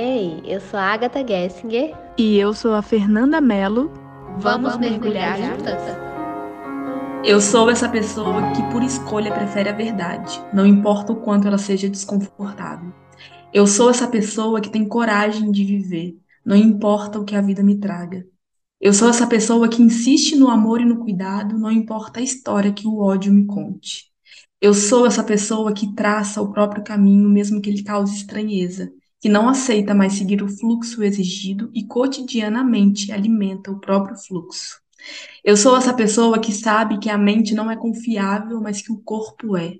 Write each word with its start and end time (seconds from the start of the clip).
Ei, 0.00 0.40
eu 0.44 0.60
sou 0.60 0.78
a 0.78 0.92
Agatha 0.92 1.26
Gessinger. 1.26 1.92
E 2.16 2.36
eu 2.38 2.54
sou 2.54 2.72
a 2.72 2.82
Fernanda 2.82 3.40
Mello. 3.40 3.90
Vamos, 4.36 4.74
Vamos 4.74 4.76
mergulhar, 4.76 5.36
mergulhar 5.36 5.58
juntas? 5.58 5.82
Eu 7.24 7.40
sou 7.40 7.68
essa 7.68 7.88
pessoa 7.88 8.52
que, 8.52 8.62
por 8.70 8.84
escolha, 8.84 9.34
prefere 9.34 9.68
a 9.68 9.72
verdade, 9.72 10.40
não 10.54 10.64
importa 10.64 11.12
o 11.12 11.16
quanto 11.16 11.48
ela 11.48 11.58
seja 11.58 11.88
desconfortável. 11.88 12.94
Eu 13.52 13.66
sou 13.66 13.90
essa 13.90 14.06
pessoa 14.06 14.60
que 14.60 14.70
tem 14.70 14.86
coragem 14.86 15.50
de 15.50 15.64
viver, 15.64 16.16
não 16.46 16.54
importa 16.54 17.18
o 17.18 17.24
que 17.24 17.34
a 17.34 17.40
vida 17.40 17.64
me 17.64 17.80
traga. 17.80 18.24
Eu 18.80 18.94
sou 18.94 19.08
essa 19.08 19.26
pessoa 19.26 19.68
que 19.68 19.82
insiste 19.82 20.36
no 20.36 20.48
amor 20.48 20.80
e 20.80 20.84
no 20.84 21.00
cuidado, 21.00 21.58
não 21.58 21.72
importa 21.72 22.20
a 22.20 22.22
história 22.22 22.72
que 22.72 22.86
o 22.86 23.00
ódio 23.00 23.32
me 23.32 23.46
conte. 23.46 24.04
Eu 24.60 24.72
sou 24.74 25.06
essa 25.06 25.24
pessoa 25.24 25.72
que 25.72 25.92
traça 25.92 26.40
o 26.40 26.52
próprio 26.52 26.84
caminho, 26.84 27.28
mesmo 27.28 27.60
que 27.60 27.68
ele 27.68 27.82
cause 27.82 28.14
estranheza, 28.14 28.92
que 29.20 29.28
não 29.28 29.48
aceita 29.48 29.94
mais 29.94 30.14
seguir 30.14 30.42
o 30.42 30.48
fluxo 30.48 31.02
exigido 31.02 31.70
e 31.74 31.84
cotidianamente 31.84 33.10
alimenta 33.12 33.70
o 33.70 33.80
próprio 33.80 34.16
fluxo. 34.16 34.80
Eu 35.44 35.56
sou 35.56 35.76
essa 35.76 35.94
pessoa 35.94 36.38
que 36.38 36.52
sabe 36.52 36.98
que 36.98 37.10
a 37.10 37.18
mente 37.18 37.54
não 37.54 37.70
é 37.70 37.76
confiável, 37.76 38.60
mas 38.60 38.82
que 38.82 38.92
o 38.92 38.98
corpo 38.98 39.56
é. 39.56 39.74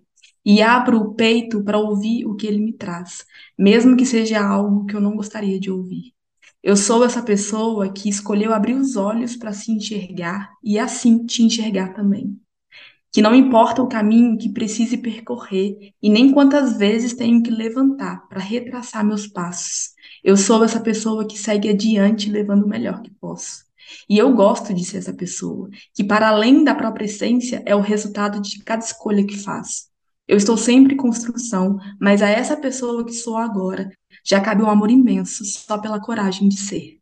E 0.45 0.63
abro 0.63 0.99
o 0.99 1.15
peito 1.15 1.63
para 1.63 1.79
ouvir 1.79 2.25
o 2.25 2.35
que 2.35 2.47
ele 2.47 2.59
me 2.59 2.73
traz, 2.73 3.25
mesmo 3.57 3.97
que 3.97 4.07
seja 4.07 4.41
algo 4.41 4.87
que 4.87 4.97
eu 4.97 5.01
não 5.01 5.15
gostaria 5.15 5.61
de 5.61 5.71
ouvir. 5.71 6.15
Eu 6.63 6.77
sou 6.77 7.05
essa 7.05 7.23
pessoa 7.23 7.93
que 7.93 8.09
escolheu 8.09 8.53
abrir 8.53 8.75
os 8.75 8.97
olhos 8.97 9.37
para 9.37 9.53
se 9.53 9.71
enxergar 9.71 10.53
e 10.63 10.79
assim 10.79 11.25
te 11.25 11.43
enxergar 11.43 11.93
também 11.95 12.41
que 13.13 13.23
não 13.23 13.35
importa 13.35 13.83
o 13.83 13.89
caminho 13.89 14.37
que 14.37 14.53
precise 14.53 14.97
percorrer 14.99 15.93
e 16.03 16.11
nem 16.11 16.33
quantas 16.33 16.77
vezes 16.77 17.15
tenho 17.15 17.43
que 17.43 17.51
levantar 17.51 18.29
para 18.29 18.41
retraçar 18.41 19.05
meus 19.05 19.27
passos. 19.27 19.91
Eu 20.23 20.37
sou 20.37 20.63
essa 20.65 20.81
pessoa 20.81 21.27
que 21.27 21.39
segue 21.39 21.71
adiante 21.71 22.31
levando 22.31 22.65
o 22.65 22.69
melhor 22.69 23.01
que 23.01 23.11
posso. 23.11 23.65
E 24.09 24.19
eu 24.19 24.35
gosto 24.35 24.75
de 24.75 24.85
ser 24.85 24.99
essa 24.99 25.15
pessoa, 25.15 25.71
que 25.95 26.05
para 26.05 26.29
além 26.29 26.63
da 26.63 26.75
própria 26.75 27.07
essência 27.07 27.63
é 27.65 27.75
o 27.75 27.81
resultado 27.81 28.41
de 28.41 28.63
cada 28.63 28.85
escolha 28.85 29.27
que 29.27 29.37
faz. 29.37 29.89
Eu 30.27 30.37
estou 30.37 30.59
sempre 30.59 30.93
em 30.93 30.97
construção, 30.97 31.79
mas 31.99 32.21
a 32.21 32.29
essa 32.29 32.57
pessoa 32.57 33.05
que 33.05 33.13
sou 33.13 33.37
agora 33.39 33.91
já 34.23 34.41
cabe 34.41 34.63
um 34.63 34.69
amor 34.69 34.91
imenso 34.91 35.43
só 35.45 35.79
pela 35.79 36.01
coragem 36.01 36.49
de 36.49 36.61
ser. 36.61 36.98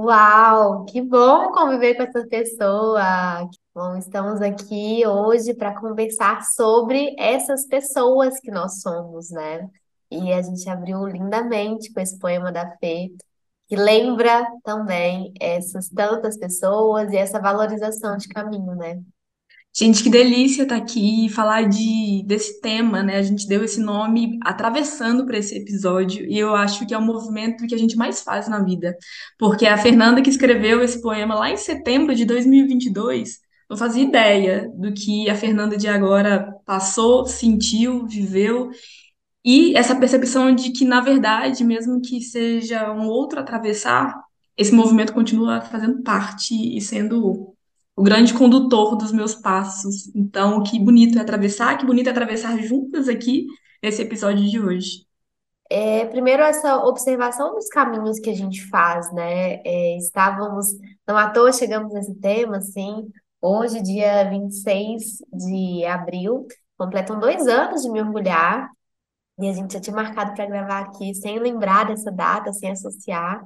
Uau, 0.00 0.84
que 0.84 1.02
bom 1.02 1.50
conviver 1.50 1.96
com 1.96 2.04
essa 2.04 2.24
pessoa. 2.28 3.02
Bom, 3.74 3.96
estamos 3.96 4.40
aqui 4.40 5.04
hoje 5.04 5.52
para 5.54 5.74
conversar 5.80 6.44
sobre 6.44 7.16
essas 7.18 7.66
pessoas 7.66 8.38
que 8.38 8.48
nós 8.48 8.80
somos, 8.80 9.28
né? 9.30 9.68
E 10.08 10.32
a 10.32 10.40
gente 10.40 10.68
abriu 10.70 11.04
lindamente 11.04 11.92
com 11.92 11.98
esse 11.98 12.16
poema 12.16 12.52
da 12.52 12.76
Fê, 12.78 13.10
que 13.68 13.74
lembra 13.74 14.46
também 14.62 15.32
essas 15.40 15.88
tantas 15.88 16.38
pessoas 16.38 17.12
e 17.12 17.16
essa 17.16 17.40
valorização 17.40 18.16
de 18.16 18.28
caminho, 18.28 18.76
né? 18.76 19.02
Gente, 19.76 20.02
que 20.02 20.10
delícia 20.10 20.64
estar 20.64 20.76
aqui 20.76 21.26
e 21.26 21.28
falar 21.28 21.68
de, 21.68 22.24
desse 22.26 22.60
tema, 22.60 23.02
né? 23.02 23.16
A 23.16 23.22
gente 23.22 23.46
deu 23.46 23.62
esse 23.62 23.80
nome 23.80 24.38
atravessando 24.42 25.24
para 25.24 25.38
esse 25.38 25.56
episódio 25.56 26.26
e 26.26 26.36
eu 26.36 26.54
acho 26.56 26.84
que 26.84 26.92
é 26.92 26.98
o 26.98 27.02
movimento 27.02 27.64
que 27.66 27.74
a 27.74 27.78
gente 27.78 27.96
mais 27.96 28.22
faz 28.22 28.48
na 28.48 28.60
vida, 28.62 28.96
porque 29.38 29.66
a 29.66 29.78
Fernanda 29.78 30.20
que 30.20 30.30
escreveu 30.30 30.82
esse 30.82 31.00
poema 31.00 31.34
lá 31.36 31.50
em 31.50 31.56
setembro 31.56 32.14
de 32.14 32.24
2022 32.24 33.38
não 33.70 33.76
fazia 33.76 34.02
ideia 34.02 34.68
do 34.74 34.92
que 34.92 35.30
a 35.30 35.34
Fernanda 35.36 35.76
de 35.76 35.86
agora 35.86 36.52
passou, 36.66 37.24
sentiu, 37.26 38.06
viveu 38.06 38.70
e 39.44 39.76
essa 39.76 39.96
percepção 39.96 40.54
de 40.54 40.70
que, 40.72 40.84
na 40.84 41.00
verdade, 41.00 41.64
mesmo 41.64 42.00
que 42.00 42.20
seja 42.20 42.92
um 42.92 43.06
outro 43.06 43.40
atravessar, 43.40 44.14
esse 44.56 44.72
movimento 44.74 45.12
continua 45.14 45.60
fazendo 45.60 46.02
parte 46.02 46.54
e 46.54 46.80
sendo 46.80 47.54
o 47.98 48.02
grande 48.02 48.32
condutor 48.32 48.96
dos 48.96 49.10
meus 49.10 49.34
passos. 49.34 50.14
Então, 50.14 50.62
que 50.62 50.78
bonito 50.78 51.18
é 51.18 51.20
atravessar, 51.20 51.76
que 51.76 51.84
bonito 51.84 52.06
é 52.06 52.10
atravessar 52.10 52.56
juntas 52.58 53.08
aqui 53.08 53.48
nesse 53.82 54.00
episódio 54.00 54.48
de 54.48 54.60
hoje. 54.60 55.04
É, 55.68 56.06
primeiro, 56.06 56.44
essa 56.44 56.76
observação 56.76 57.54
dos 57.56 57.66
caminhos 57.68 58.20
que 58.20 58.30
a 58.30 58.34
gente 58.34 58.64
faz, 58.68 59.12
né? 59.12 59.60
É, 59.64 59.98
estávamos, 59.98 60.68
não 61.06 61.16
à 61.16 61.28
toa 61.28 61.52
chegamos 61.52 61.92
nesse 61.92 62.14
tema, 62.14 62.58
assim, 62.58 63.10
hoje, 63.42 63.82
dia 63.82 64.30
26 64.30 65.18
de 65.32 65.84
abril, 65.84 66.46
completam 66.76 67.18
dois 67.18 67.48
anos 67.48 67.82
de 67.82 67.90
mergulhar, 67.90 68.70
e 69.40 69.48
a 69.48 69.52
gente 69.52 69.72
já 69.72 69.80
tinha 69.80 69.94
marcado 69.94 70.34
para 70.34 70.46
gravar 70.46 70.80
aqui, 70.82 71.12
sem 71.16 71.40
lembrar 71.40 71.88
dessa 71.88 72.12
data, 72.12 72.52
sem 72.52 72.70
associar. 72.70 73.44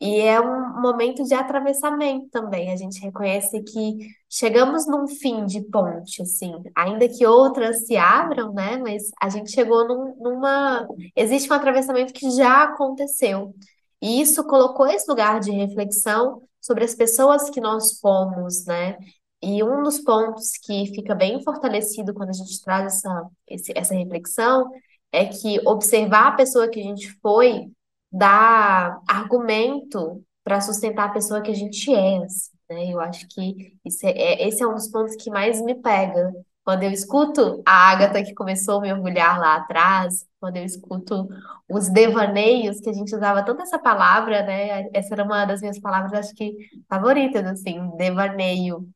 E 0.00 0.20
é 0.20 0.40
um 0.40 0.80
momento 0.80 1.24
de 1.24 1.34
atravessamento 1.34 2.28
também. 2.30 2.72
A 2.72 2.76
gente 2.76 3.00
reconhece 3.00 3.60
que 3.62 3.96
chegamos 4.30 4.86
num 4.86 5.08
fim 5.08 5.44
de 5.44 5.60
ponte, 5.62 6.22
assim, 6.22 6.54
ainda 6.76 7.08
que 7.08 7.26
outras 7.26 7.84
se 7.86 7.96
abram, 7.96 8.52
né? 8.52 8.76
Mas 8.76 9.10
a 9.20 9.28
gente 9.28 9.50
chegou 9.50 9.86
num, 9.88 10.14
numa. 10.20 10.86
Existe 11.16 11.50
um 11.50 11.54
atravessamento 11.56 12.12
que 12.12 12.30
já 12.30 12.62
aconteceu. 12.64 13.54
E 14.00 14.20
isso 14.20 14.44
colocou 14.44 14.86
esse 14.86 15.08
lugar 15.10 15.40
de 15.40 15.50
reflexão 15.50 16.42
sobre 16.60 16.84
as 16.84 16.94
pessoas 16.94 17.50
que 17.50 17.60
nós 17.60 17.98
fomos, 17.98 18.64
né? 18.66 18.96
E 19.42 19.62
um 19.64 19.82
dos 19.82 19.98
pontos 20.00 20.52
que 20.62 20.86
fica 20.94 21.14
bem 21.14 21.42
fortalecido 21.42 22.14
quando 22.14 22.30
a 22.30 22.32
gente 22.32 22.62
traz 22.62 22.86
essa, 22.86 23.26
esse, 23.48 23.72
essa 23.76 23.94
reflexão 23.94 24.70
é 25.12 25.24
que 25.26 25.60
observar 25.66 26.28
a 26.28 26.36
pessoa 26.36 26.68
que 26.68 26.80
a 26.80 26.82
gente 26.82 27.10
foi 27.20 27.70
dá 28.10 29.00
argumento 29.08 30.22
para 30.44 30.60
sustentar 30.60 31.06
a 31.08 31.12
pessoa 31.12 31.42
que 31.42 31.50
a 31.50 31.54
gente 31.54 31.92
é, 31.92 32.18
assim, 32.24 32.50
né? 32.70 32.92
Eu 32.92 33.00
acho 33.00 33.26
que 33.28 33.78
é, 34.04 34.44
é, 34.44 34.48
esse 34.48 34.62
é 34.62 34.66
um 34.66 34.74
dos 34.74 34.88
pontos 34.88 35.16
que 35.16 35.30
mais 35.30 35.60
me 35.62 35.74
pega. 35.74 36.32
Quando 36.64 36.82
eu 36.82 36.90
escuto 36.90 37.62
a 37.66 37.90
Agatha 37.92 38.22
que 38.22 38.34
começou 38.34 38.78
a 38.78 38.80
me 38.82 38.92
orgulhar 38.92 39.38
lá 39.40 39.56
atrás, 39.56 40.26
quando 40.40 40.56
eu 40.58 40.64
escuto 40.64 41.26
os 41.68 41.88
devaneios, 41.88 42.80
que 42.80 42.90
a 42.90 42.92
gente 42.92 43.14
usava 43.14 43.42
tanto 43.44 43.62
essa 43.62 43.78
palavra, 43.78 44.42
né? 44.42 44.88
Essa 44.92 45.14
era 45.14 45.24
uma 45.24 45.44
das 45.46 45.60
minhas 45.60 45.78
palavras, 45.80 46.12
acho 46.12 46.34
que 46.34 46.54
favoritas, 46.88 47.44
assim, 47.46 47.90
devaneio. 47.96 48.88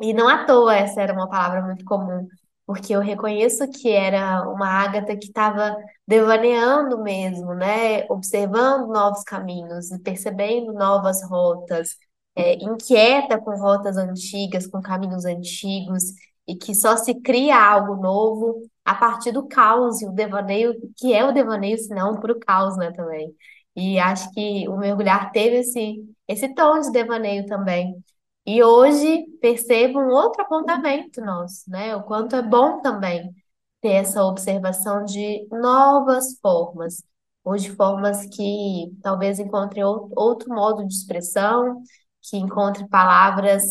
E 0.00 0.12
não 0.14 0.28
à 0.28 0.44
toa 0.44 0.74
essa 0.76 1.00
era 1.02 1.12
uma 1.12 1.28
palavra 1.28 1.62
muito 1.62 1.84
comum 1.84 2.26
porque 2.66 2.94
eu 2.94 3.00
reconheço 3.00 3.68
que 3.70 3.90
era 3.90 4.48
uma 4.48 4.66
Ágata 4.68 5.16
que 5.16 5.26
estava 5.26 5.76
devaneando 6.06 7.02
mesmo, 7.02 7.54
né? 7.54 8.04
Observando 8.08 8.88
novos 8.88 9.22
caminhos 9.24 9.88
percebendo 10.02 10.72
novas 10.72 11.22
rotas, 11.28 11.96
é, 12.36 12.54
inquieta 12.54 13.38
com 13.40 13.52
rotas 13.58 13.96
antigas, 13.96 14.66
com 14.66 14.80
caminhos 14.82 15.24
antigos, 15.24 16.04
e 16.46 16.56
que 16.56 16.74
só 16.74 16.96
se 16.96 17.14
cria 17.20 17.56
algo 17.56 17.96
novo 17.96 18.62
a 18.84 18.94
partir 18.94 19.32
do 19.32 19.46
caos 19.48 20.02
e 20.02 20.06
o 20.06 20.12
devaneio, 20.12 20.74
que 20.96 21.12
é 21.12 21.24
o 21.24 21.32
devaneio, 21.32 21.78
senão 21.78 22.20
para 22.20 22.32
o 22.32 22.40
caos, 22.40 22.76
né, 22.76 22.92
também. 22.92 23.34
E 23.76 23.98
acho 23.98 24.30
que 24.32 24.68
o 24.68 24.76
mergulhar 24.76 25.32
teve 25.32 25.58
esse, 25.58 26.04
esse 26.28 26.54
tom 26.54 26.80
de 26.80 26.92
devaneio 26.92 27.46
também. 27.46 28.03
E 28.46 28.62
hoje 28.62 29.24
percebo 29.40 29.98
um 30.00 30.10
outro 30.10 30.42
apontamento 30.42 31.20
nosso, 31.20 31.68
né? 31.70 31.96
O 31.96 32.02
quanto 32.02 32.36
é 32.36 32.42
bom 32.42 32.80
também 32.82 33.34
ter 33.80 33.92
essa 33.92 34.22
observação 34.24 35.04
de 35.04 35.46
novas 35.50 36.38
formas, 36.40 37.02
hoje 37.44 37.70
formas 37.70 38.26
que 38.26 38.92
talvez 39.02 39.38
encontrem 39.38 39.84
outro 39.84 40.54
modo 40.54 40.86
de 40.86 40.94
expressão, 40.94 41.82
que 42.22 42.36
encontre 42.36 42.88
palavras 42.88 43.62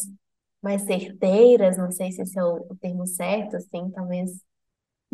mais 0.61 0.83
certeiras, 0.83 1.77
não 1.77 1.91
sei 1.91 2.11
se 2.11 2.21
esse 2.21 2.39
é 2.39 2.43
o, 2.43 2.75
termo 2.79 3.05
certo, 3.05 3.57
assim, 3.57 3.89
talvez, 3.91 4.31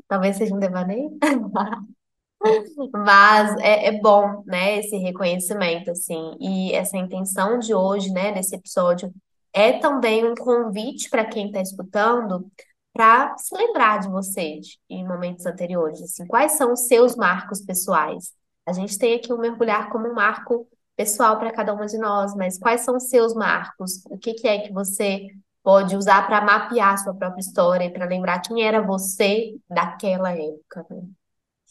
talvez 0.07 0.37
seja 0.37 0.55
um 0.55 0.59
devaneio. 0.59 1.11
Mas 2.93 3.55
é, 3.59 3.87
é 3.87 3.99
bom, 4.01 4.43
né, 4.45 4.79
esse 4.79 4.97
reconhecimento, 4.97 5.91
assim, 5.91 6.35
e 6.39 6.73
essa 6.73 6.97
intenção 6.97 7.59
de 7.59 7.73
hoje, 7.73 8.11
né, 8.11 8.31
desse 8.31 8.55
episódio, 8.55 9.13
é 9.53 9.79
também 9.79 10.25
um 10.25 10.35
convite 10.35 11.09
para 11.09 11.25
quem 11.25 11.47
está 11.47 11.61
escutando 11.61 12.49
para 12.93 13.37
se 13.37 13.55
lembrar 13.55 13.99
de 13.99 14.09
você 14.09 14.59
de, 14.59 14.79
em 14.89 15.07
momentos 15.07 15.45
anteriores. 15.45 16.01
Assim, 16.01 16.25
quais 16.27 16.53
são 16.53 16.73
os 16.73 16.87
seus 16.87 17.15
marcos 17.15 17.61
pessoais? 17.61 18.33
A 18.65 18.73
gente 18.73 18.97
tem 18.97 19.15
aqui 19.15 19.31
o 19.31 19.37
um 19.37 19.39
mergulhar 19.39 19.89
como 19.89 20.07
um 20.07 20.13
marco 20.13 20.67
pessoal 20.95 21.39
para 21.39 21.51
cada 21.51 21.73
uma 21.73 21.85
de 21.85 21.97
nós, 21.97 22.35
mas 22.35 22.57
quais 22.57 22.81
são 22.81 22.97
os 22.97 23.09
seus 23.09 23.33
marcos? 23.33 24.03
O 24.09 24.17
que, 24.17 24.33
que 24.33 24.47
é 24.47 24.59
que 24.59 24.73
você 24.73 25.27
pode 25.63 25.95
usar 25.95 26.27
para 26.27 26.41
mapear 26.41 26.93
a 26.93 26.97
sua 26.97 27.13
própria 27.13 27.41
história 27.41 27.85
e 27.85 27.89
para 27.89 28.05
lembrar 28.05 28.41
quem 28.41 28.63
era 28.63 28.81
você 28.81 29.55
daquela 29.69 30.31
época? 30.33 30.85
Né? 30.89 31.01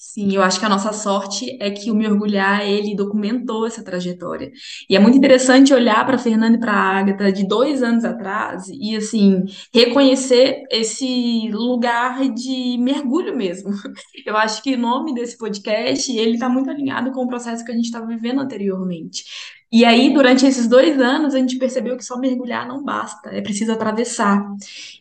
Sim, 0.00 0.32
eu 0.32 0.42
acho 0.42 0.60
que 0.60 0.64
a 0.64 0.68
nossa 0.68 0.92
sorte 0.92 1.56
é 1.60 1.72
que 1.72 1.90
o 1.90 1.94
Mergulhar, 1.94 2.60
ele 2.64 2.94
documentou 2.94 3.66
essa 3.66 3.82
trajetória. 3.82 4.48
E 4.88 4.94
é 4.94 4.98
muito 5.00 5.18
interessante 5.18 5.74
olhar 5.74 6.06
para 6.06 6.14
a 6.14 6.18
Fernanda 6.18 6.56
e 6.56 6.60
para 6.60 6.72
a 6.72 6.98
Agatha 7.00 7.32
de 7.32 7.44
dois 7.44 7.82
anos 7.82 8.04
atrás 8.04 8.68
e, 8.68 8.94
assim, 8.94 9.44
reconhecer 9.74 10.62
esse 10.70 11.50
lugar 11.50 12.28
de 12.32 12.78
mergulho 12.78 13.36
mesmo. 13.36 13.70
Eu 14.24 14.36
acho 14.36 14.62
que 14.62 14.76
o 14.76 14.78
nome 14.78 15.12
desse 15.12 15.36
podcast, 15.36 16.16
ele 16.16 16.34
está 16.34 16.48
muito 16.48 16.70
alinhado 16.70 17.10
com 17.10 17.24
o 17.24 17.28
processo 17.28 17.64
que 17.64 17.72
a 17.72 17.74
gente 17.74 17.86
estava 17.86 18.06
vivendo 18.06 18.40
anteriormente. 18.40 19.24
E 19.70 19.84
aí, 19.84 20.14
durante 20.14 20.46
esses 20.46 20.66
dois 20.66 20.98
anos, 20.98 21.34
a 21.34 21.38
gente 21.38 21.58
percebeu 21.58 21.94
que 21.96 22.04
só 22.04 22.18
mergulhar 22.18 22.66
não 22.66 22.82
basta, 22.82 23.28
é 23.28 23.42
preciso 23.42 23.70
atravessar. 23.70 24.42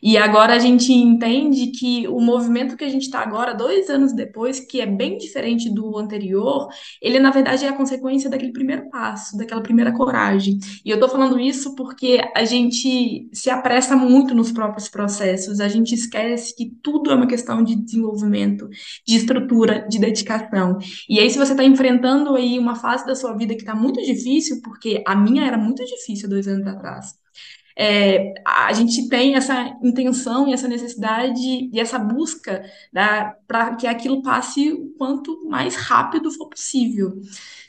E 0.02 0.18
agora 0.18 0.54
a 0.54 0.58
gente 0.58 0.92
entende 0.92 1.68
que 1.68 2.06
o 2.06 2.20
movimento 2.20 2.76
que 2.76 2.84
a 2.84 2.88
gente 2.88 3.04
está 3.04 3.20
agora, 3.20 3.54
dois 3.54 3.88
anos 3.88 4.12
depois, 4.12 4.60
que 4.60 4.80
é 4.80 4.86
bem 4.86 5.16
diferente 5.16 5.70
do 5.70 5.96
anterior, 5.96 6.68
ele 7.00 7.18
na 7.18 7.30
verdade 7.30 7.64
é 7.64 7.68
a 7.68 7.72
consequência 7.72 8.28
daquele 8.28 8.52
primeiro 8.52 8.90
passo, 8.90 9.38
daquela 9.38 9.62
primeira 9.62 9.90
coragem. 9.90 10.58
E 10.84 10.90
eu 10.90 10.96
estou 10.96 11.08
falando 11.08 11.40
isso 11.40 11.74
porque 11.74 12.20
a 12.36 12.44
gente 12.44 13.26
se 13.32 13.48
apressa 13.48 13.96
muito 13.96 14.34
nos 14.34 14.52
próprios 14.52 14.88
processos, 14.88 15.60
a 15.60 15.68
gente 15.68 15.94
esquece 15.94 16.54
que 16.54 16.70
tudo 16.82 17.10
é 17.10 17.14
uma 17.14 17.26
questão 17.26 17.62
de 17.62 17.74
desenvolvimento, 17.74 18.68
de 19.06 19.16
estrutura, 19.16 19.86
de 19.88 19.98
dedicação. 19.98 20.76
E 21.08 21.18
aí, 21.18 21.30
se 21.30 21.38
você 21.38 21.52
está 21.52 21.64
enfrentando 21.64 22.34
aí 22.34 22.58
uma 22.58 22.74
fase 22.74 23.06
da 23.06 23.14
sua 23.14 23.34
vida 23.34 23.54
que 23.54 23.62
está 23.62 23.74
muito 23.74 24.00
difícil, 24.02 24.57
porque 24.62 25.02
a 25.06 25.14
minha 25.16 25.46
era 25.46 25.56
muito 25.58 25.84
difícil 25.84 26.28
dois 26.28 26.46
anos 26.48 26.66
atrás. 26.66 27.18
É, 27.80 28.34
a 28.44 28.72
gente 28.72 29.08
tem 29.08 29.36
essa 29.36 29.78
intenção 29.84 30.48
e 30.48 30.52
essa 30.52 30.66
necessidade 30.66 31.70
e 31.72 31.78
essa 31.78 31.96
busca 31.96 32.64
para 33.46 33.76
que 33.76 33.86
aquilo 33.86 34.20
passe 34.20 34.72
o 34.72 34.92
quanto 34.98 35.48
mais 35.48 35.76
rápido 35.76 36.30
for 36.32 36.48
possível. 36.48 37.20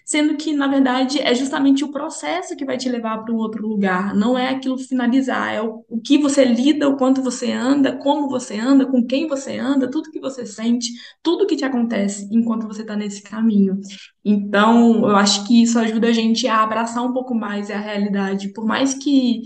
Sendo 0.10 0.36
que, 0.38 0.54
na 0.54 0.68
verdade, 0.68 1.20
é 1.22 1.36
justamente 1.36 1.84
o 1.84 1.92
processo 1.92 2.56
que 2.56 2.66
vai 2.66 2.78
te 2.78 2.90
levar 2.90 3.20
para 3.20 3.32
um 3.32 3.38
outro 3.38 3.68
lugar, 3.68 4.16
não 4.16 4.36
é 4.36 4.50
aquilo 4.50 4.76
finalizar, 4.76 5.54
é 5.54 5.62
o, 5.62 5.86
o 5.88 6.02
que 6.02 6.18
você 6.18 6.44
lida, 6.44 6.90
o 6.90 6.98
quanto 6.98 7.22
você 7.22 7.52
anda, 7.52 7.96
como 7.96 8.28
você 8.28 8.58
anda, 8.58 8.88
com 8.88 9.06
quem 9.06 9.28
você 9.28 9.60
anda, 9.60 9.88
tudo 9.88 10.10
que 10.10 10.20
você 10.20 10.48
sente, 10.48 10.90
tudo 11.22 11.46
que 11.46 11.56
te 11.56 11.64
acontece 11.64 12.28
enquanto 12.32 12.66
você 12.68 12.82
está 12.82 12.96
nesse 12.96 13.22
caminho. 13.22 13.80
Então, 14.26 15.08
eu 15.08 15.16
acho 15.16 15.46
que 15.46 15.62
isso 15.62 15.78
ajuda 15.78 16.08
a 16.08 16.12
gente 16.12 16.48
a 16.48 16.64
abraçar 16.64 17.04
um 17.04 17.14
pouco 17.14 17.36
mais 17.36 17.70
a 17.70 17.78
realidade, 17.78 18.52
por 18.52 18.66
mais 18.66 18.96
que 18.96 19.44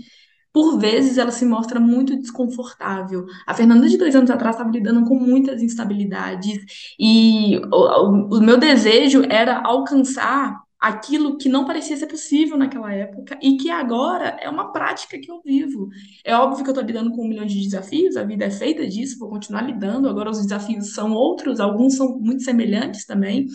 por 0.54 0.78
vezes 0.78 1.18
ela 1.18 1.32
se 1.32 1.44
mostra 1.44 1.80
muito 1.80 2.16
desconfortável. 2.16 3.26
A 3.44 3.52
Fernanda 3.52 3.88
de 3.88 3.98
dois 3.98 4.14
anos 4.14 4.30
atrás 4.30 4.54
estava 4.54 4.70
lidando 4.70 5.04
com 5.04 5.16
muitas 5.16 5.60
instabilidades 5.60 6.94
e 6.98 7.58
o, 7.72 7.76
o, 7.76 8.38
o 8.38 8.40
meu 8.40 8.56
desejo 8.56 9.24
era 9.28 9.60
alcançar 9.64 10.63
aquilo 10.84 11.38
que 11.38 11.48
não 11.48 11.64
parecia 11.64 11.96
ser 11.96 12.06
possível 12.06 12.58
naquela 12.58 12.92
época 12.92 13.38
e 13.40 13.56
que 13.56 13.70
agora 13.70 14.36
é 14.38 14.50
uma 14.50 14.70
prática 14.70 15.18
que 15.18 15.30
eu 15.30 15.40
vivo. 15.42 15.88
É 16.22 16.36
óbvio 16.36 16.62
que 16.62 16.68
eu 16.68 16.74
estou 16.74 16.84
lidando 16.84 17.10
com 17.10 17.24
um 17.24 17.28
milhão 17.28 17.46
de 17.46 17.58
desafios, 17.58 18.18
a 18.18 18.22
vida 18.22 18.44
é 18.44 18.50
feita 18.50 18.86
disso, 18.86 19.18
vou 19.18 19.30
continuar 19.30 19.62
lidando. 19.62 20.10
Agora 20.10 20.28
os 20.28 20.42
desafios 20.42 20.92
são 20.92 21.12
outros, 21.12 21.58
alguns 21.58 21.96
são 21.96 22.18
muito 22.18 22.42
semelhantes 22.42 23.06
também, 23.06 23.46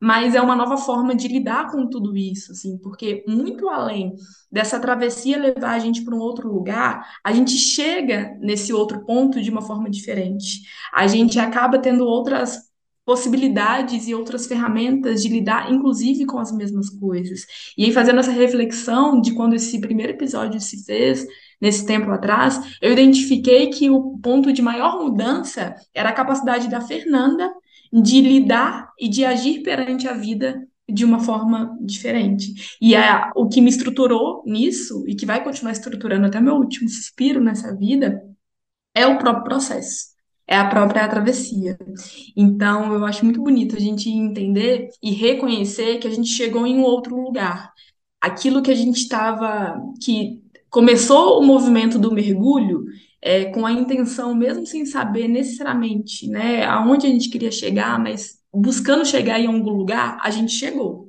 mas 0.00 0.34
é 0.34 0.40
uma 0.40 0.56
nova 0.56 0.78
forma 0.78 1.14
de 1.14 1.28
lidar 1.28 1.70
com 1.70 1.90
tudo 1.90 2.16
isso, 2.16 2.52
assim, 2.52 2.78
porque 2.78 3.22
muito 3.28 3.68
além 3.68 4.14
dessa 4.50 4.80
travessia 4.80 5.36
levar 5.36 5.72
a 5.72 5.78
gente 5.78 6.02
para 6.02 6.14
um 6.14 6.20
outro 6.20 6.50
lugar, 6.50 7.06
a 7.22 7.32
gente 7.32 7.50
chega 7.50 8.34
nesse 8.40 8.72
outro 8.72 9.04
ponto 9.04 9.42
de 9.42 9.50
uma 9.50 9.60
forma 9.60 9.90
diferente. 9.90 10.62
A 10.94 11.06
gente 11.06 11.38
acaba 11.38 11.78
tendo 11.78 12.06
outras 12.06 12.67
possibilidades 13.08 14.06
e 14.06 14.14
outras 14.14 14.46
ferramentas 14.46 15.22
de 15.22 15.30
lidar, 15.30 15.72
inclusive, 15.72 16.26
com 16.26 16.38
as 16.38 16.52
mesmas 16.52 16.90
coisas. 16.90 17.46
E 17.74 17.86
aí, 17.86 17.90
fazendo 17.90 18.20
essa 18.20 18.30
reflexão 18.30 19.18
de 19.18 19.32
quando 19.32 19.54
esse 19.54 19.80
primeiro 19.80 20.12
episódio 20.12 20.60
se 20.60 20.84
fez, 20.84 21.26
nesse 21.58 21.86
tempo 21.86 22.10
atrás, 22.10 22.60
eu 22.82 22.92
identifiquei 22.92 23.68
que 23.70 23.88
o 23.88 24.18
ponto 24.18 24.52
de 24.52 24.60
maior 24.60 25.02
mudança 25.02 25.74
era 25.94 26.10
a 26.10 26.12
capacidade 26.12 26.68
da 26.68 26.82
Fernanda 26.82 27.50
de 27.90 28.20
lidar 28.20 28.92
e 29.00 29.08
de 29.08 29.24
agir 29.24 29.62
perante 29.62 30.06
a 30.06 30.12
vida 30.12 30.62
de 30.86 31.02
uma 31.02 31.18
forma 31.18 31.78
diferente. 31.80 32.76
E 32.78 32.94
é 32.94 33.30
o 33.34 33.48
que 33.48 33.62
me 33.62 33.70
estruturou 33.70 34.42
nisso 34.44 35.02
e 35.08 35.14
que 35.14 35.24
vai 35.24 35.42
continuar 35.42 35.72
estruturando 35.72 36.26
até 36.26 36.42
meu 36.42 36.56
último 36.56 36.90
suspiro 36.90 37.40
nessa 37.40 37.74
vida 37.74 38.22
é 38.94 39.06
o 39.06 39.16
próprio 39.16 39.44
processo. 39.44 40.17
É 40.48 40.56
a 40.56 40.68
própria 40.68 41.06
travessia. 41.06 41.78
Então, 42.34 42.94
eu 42.94 43.04
acho 43.04 43.24
muito 43.24 43.42
bonito 43.42 43.76
a 43.76 43.80
gente 43.80 44.08
entender 44.08 44.88
e 45.02 45.10
reconhecer 45.10 45.98
que 45.98 46.08
a 46.08 46.10
gente 46.10 46.28
chegou 46.28 46.66
em 46.66 46.78
um 46.78 46.82
outro 46.82 47.14
lugar. 47.20 47.70
Aquilo 48.20 48.62
que 48.62 48.70
a 48.70 48.74
gente 48.74 48.96
estava, 48.96 49.78
que 50.02 50.42
começou 50.70 51.38
o 51.38 51.44
movimento 51.44 51.98
do 51.98 52.12
mergulho, 52.12 52.84
é, 53.20 53.46
com 53.46 53.66
a 53.66 53.72
intenção, 53.72 54.34
mesmo 54.34 54.66
sem 54.66 54.86
saber 54.86 55.28
necessariamente 55.28 56.26
né, 56.28 56.64
aonde 56.64 57.06
a 57.06 57.10
gente 57.10 57.28
queria 57.28 57.52
chegar, 57.52 57.98
mas 57.98 58.38
buscando 58.52 59.04
chegar 59.04 59.38
em 59.38 59.46
algum 59.46 59.72
lugar, 59.72 60.18
a 60.22 60.30
gente 60.30 60.52
chegou. 60.52 61.07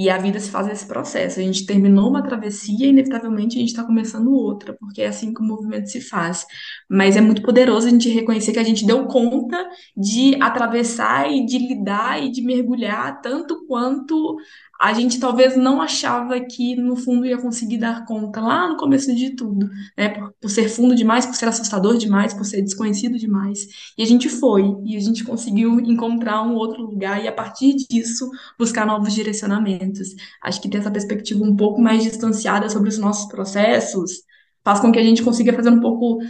E 0.00 0.08
a 0.08 0.16
vida 0.16 0.40
se 0.40 0.50
faz 0.50 0.66
esse 0.66 0.86
processo. 0.86 1.38
A 1.38 1.42
gente 1.42 1.66
terminou 1.66 2.08
uma 2.08 2.22
travessia 2.22 2.86
e, 2.86 2.88
inevitavelmente, 2.88 3.56
a 3.58 3.60
gente 3.60 3.68
está 3.68 3.84
começando 3.84 4.32
outra, 4.32 4.74
porque 4.80 5.02
é 5.02 5.08
assim 5.08 5.34
que 5.34 5.42
o 5.42 5.44
movimento 5.44 5.90
se 5.90 6.00
faz. 6.00 6.46
Mas 6.88 7.18
é 7.18 7.20
muito 7.20 7.42
poderoso 7.42 7.86
a 7.86 7.90
gente 7.90 8.08
reconhecer 8.08 8.52
que 8.52 8.58
a 8.58 8.64
gente 8.64 8.86
deu 8.86 9.04
conta 9.06 9.68
de 9.94 10.42
atravessar 10.42 11.30
e 11.30 11.44
de 11.44 11.58
lidar 11.58 12.18
e 12.18 12.30
de 12.30 12.40
mergulhar 12.40 13.20
tanto 13.20 13.66
quanto 13.66 14.38
a 14.80 14.94
gente 14.94 15.20
talvez 15.20 15.58
não 15.58 15.82
achava 15.82 16.40
que 16.40 16.74
no 16.74 16.96
fundo 16.96 17.26
ia 17.26 17.36
conseguir 17.36 17.76
dar 17.76 18.06
conta 18.06 18.40
lá 18.40 18.66
no 18.66 18.78
começo 18.78 19.14
de 19.14 19.36
tudo, 19.36 19.68
né? 19.96 20.08
Por, 20.08 20.32
por, 20.40 20.48
ser 20.48 20.70
fundo 20.70 20.94
demais, 20.94 21.26
por 21.26 21.34
ser 21.34 21.46
assustador 21.46 21.98
demais, 21.98 22.32
por 22.32 22.46
ser 22.46 22.62
desconhecido 22.62 23.18
demais. 23.18 23.66
E 23.98 24.02
a 24.02 24.06
gente 24.06 24.30
foi, 24.30 24.62
e 24.86 24.96
a 24.96 25.00
gente 25.00 25.22
conseguiu 25.22 25.78
encontrar 25.80 26.42
um 26.42 26.54
outro 26.54 26.82
lugar 26.82 27.22
e 27.22 27.28
a 27.28 27.32
partir 27.32 27.74
disso 27.74 28.30
buscar 28.58 28.86
novos 28.86 29.12
direcionamentos. 29.12 30.08
Acho 30.42 30.62
que 30.62 30.68
ter 30.70 30.78
essa 30.78 30.90
perspectiva 30.90 31.44
um 31.44 31.54
pouco 31.54 31.78
mais 31.78 32.02
distanciada 32.02 32.70
sobre 32.70 32.88
os 32.88 32.96
nossos 32.96 33.30
processos 33.30 34.22
faz 34.64 34.80
com 34.80 34.90
que 34.90 34.98
a 34.98 35.02
gente 35.02 35.22
consiga 35.22 35.52
fazer 35.52 35.70
um 35.70 35.80
pouco 35.80 36.20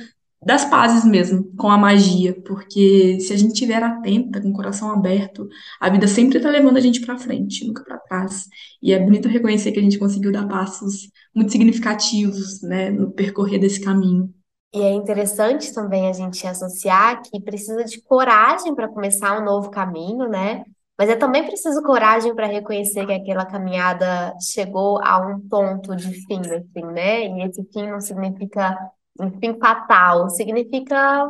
das 0.42 0.64
pazes 0.64 1.04
mesmo 1.04 1.54
com 1.56 1.69
a 1.69 1.76
magia, 1.76 2.34
porque 2.46 3.20
se 3.20 3.32
a 3.32 3.37
gente 3.37 3.52
estiver 3.52 3.82
atenta, 3.82 4.40
com 4.40 4.48
o 4.48 4.52
coração 4.54 4.90
aberto, 4.90 5.46
a 5.78 5.90
vida 5.90 6.08
sempre 6.08 6.38
está 6.38 6.48
levando 6.48 6.78
a 6.78 6.81
gente 6.81 7.00
para 7.00 7.19
frente, 7.19 7.66
nunca 7.66 7.84
para 7.84 7.98
trás. 7.98 8.46
E 8.82 8.92
é 8.92 8.98
bonito 8.98 9.28
reconhecer 9.28 9.70
que 9.72 9.78
a 9.78 9.82
gente 9.82 9.98
conseguiu 9.98 10.32
dar 10.32 10.48
passos 10.48 11.10
muito 11.34 11.52
significativos, 11.52 12.62
né, 12.62 12.90
no 12.90 13.10
percorrer 13.10 13.58
desse 13.58 13.81
caminho. 13.81 14.32
E 14.72 14.81
é 14.81 14.92
interessante 14.92 15.75
também 15.75 16.08
a 16.08 16.12
gente 16.12 16.46
associar 16.46 17.20
que 17.22 17.40
precisa 17.40 17.84
de 17.84 18.00
coragem 18.02 18.75
para 18.75 18.88
começar 18.88 19.38
um 19.38 19.44
novo 19.44 19.69
caminho, 19.69 20.28
né? 20.28 20.64
Mas 20.96 21.08
é 21.08 21.16
também 21.16 21.44
preciso 21.44 21.82
coragem 21.82 22.34
para 22.34 22.46
reconhecer 22.46 23.04
que 23.06 23.12
aquela 23.12 23.44
caminhada 23.44 24.32
chegou 24.40 25.02
a 25.02 25.19
um 25.19 25.40
ponto 25.48 25.96
de 25.96 26.12
fim, 26.26 26.41
assim, 26.41 26.86
né? 26.93 27.26
E 27.26 27.43
esse 27.43 27.65
fim 27.72 27.91
não 27.91 28.00
significa 28.00 28.76
um 29.20 29.39
fim 29.39 29.58
fatal, 29.58 30.29
significa 30.31 31.29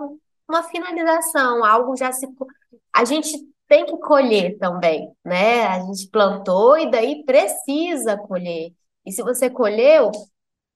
uma 0.49 0.63
finalização, 0.65 1.65
algo 1.65 1.97
já 1.97 2.13
se. 2.13 2.27
A 2.93 3.05
gente 3.05 3.31
tem 3.69 3.87
que 3.87 3.97
colher 3.99 4.59
também, 4.59 5.11
né? 5.25 5.67
A 5.67 5.81
gente 5.81 6.09
plantou 6.09 6.79
e 6.79 6.91
daí 6.91 7.25
precisa 7.25 8.17
colher. 8.17 8.73
E 9.07 9.13
se 9.13 9.23
você 9.23 9.49
colheu, 9.51 10.11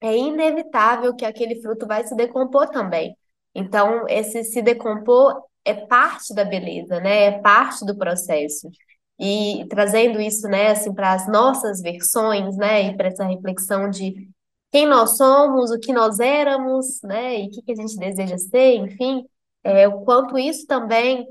é 0.00 0.16
inevitável 0.16 1.14
que 1.14 1.24
aquele 1.24 1.60
fruto 1.60 1.86
vai 1.86 2.06
se 2.06 2.14
decompor 2.14 2.68
também. 2.68 3.16
Então, 3.54 4.06
esse 4.08 4.44
se 4.44 4.62
decompor 4.62 5.42
é 5.64 5.74
parte 5.74 6.34
da 6.34 6.44
beleza, 6.44 7.00
né? 7.00 7.24
É 7.24 7.38
parte 7.40 7.84
do 7.84 7.96
processo. 7.96 8.70
E 9.18 9.64
trazendo 9.68 10.20
isso, 10.20 10.48
né, 10.48 10.72
assim, 10.72 10.92
para 10.92 11.12
as 11.14 11.28
nossas 11.28 11.80
versões, 11.80 12.56
né, 12.56 12.82
e 12.88 12.96
para 12.96 13.08
essa 13.08 13.24
reflexão 13.24 13.88
de 13.88 14.28
quem 14.74 14.86
nós 14.86 15.16
somos, 15.16 15.70
o 15.70 15.78
que 15.78 15.92
nós 15.92 16.18
éramos, 16.18 17.00
né, 17.04 17.42
e 17.42 17.46
o 17.46 17.50
que, 17.52 17.62
que 17.62 17.70
a 17.70 17.76
gente 17.76 17.96
deseja 17.96 18.36
ser, 18.36 18.74
enfim, 18.74 19.24
é, 19.62 19.86
o 19.86 20.00
quanto 20.04 20.36
isso 20.36 20.66
também 20.66 21.28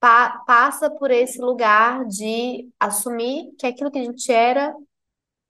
pa 0.00 0.42
passa 0.46 0.90
por 0.90 1.10
esse 1.10 1.38
lugar 1.38 2.06
de 2.06 2.70
assumir 2.80 3.52
que 3.58 3.66
aquilo 3.66 3.90
que 3.90 3.98
a 3.98 4.04
gente 4.04 4.32
era 4.32 4.74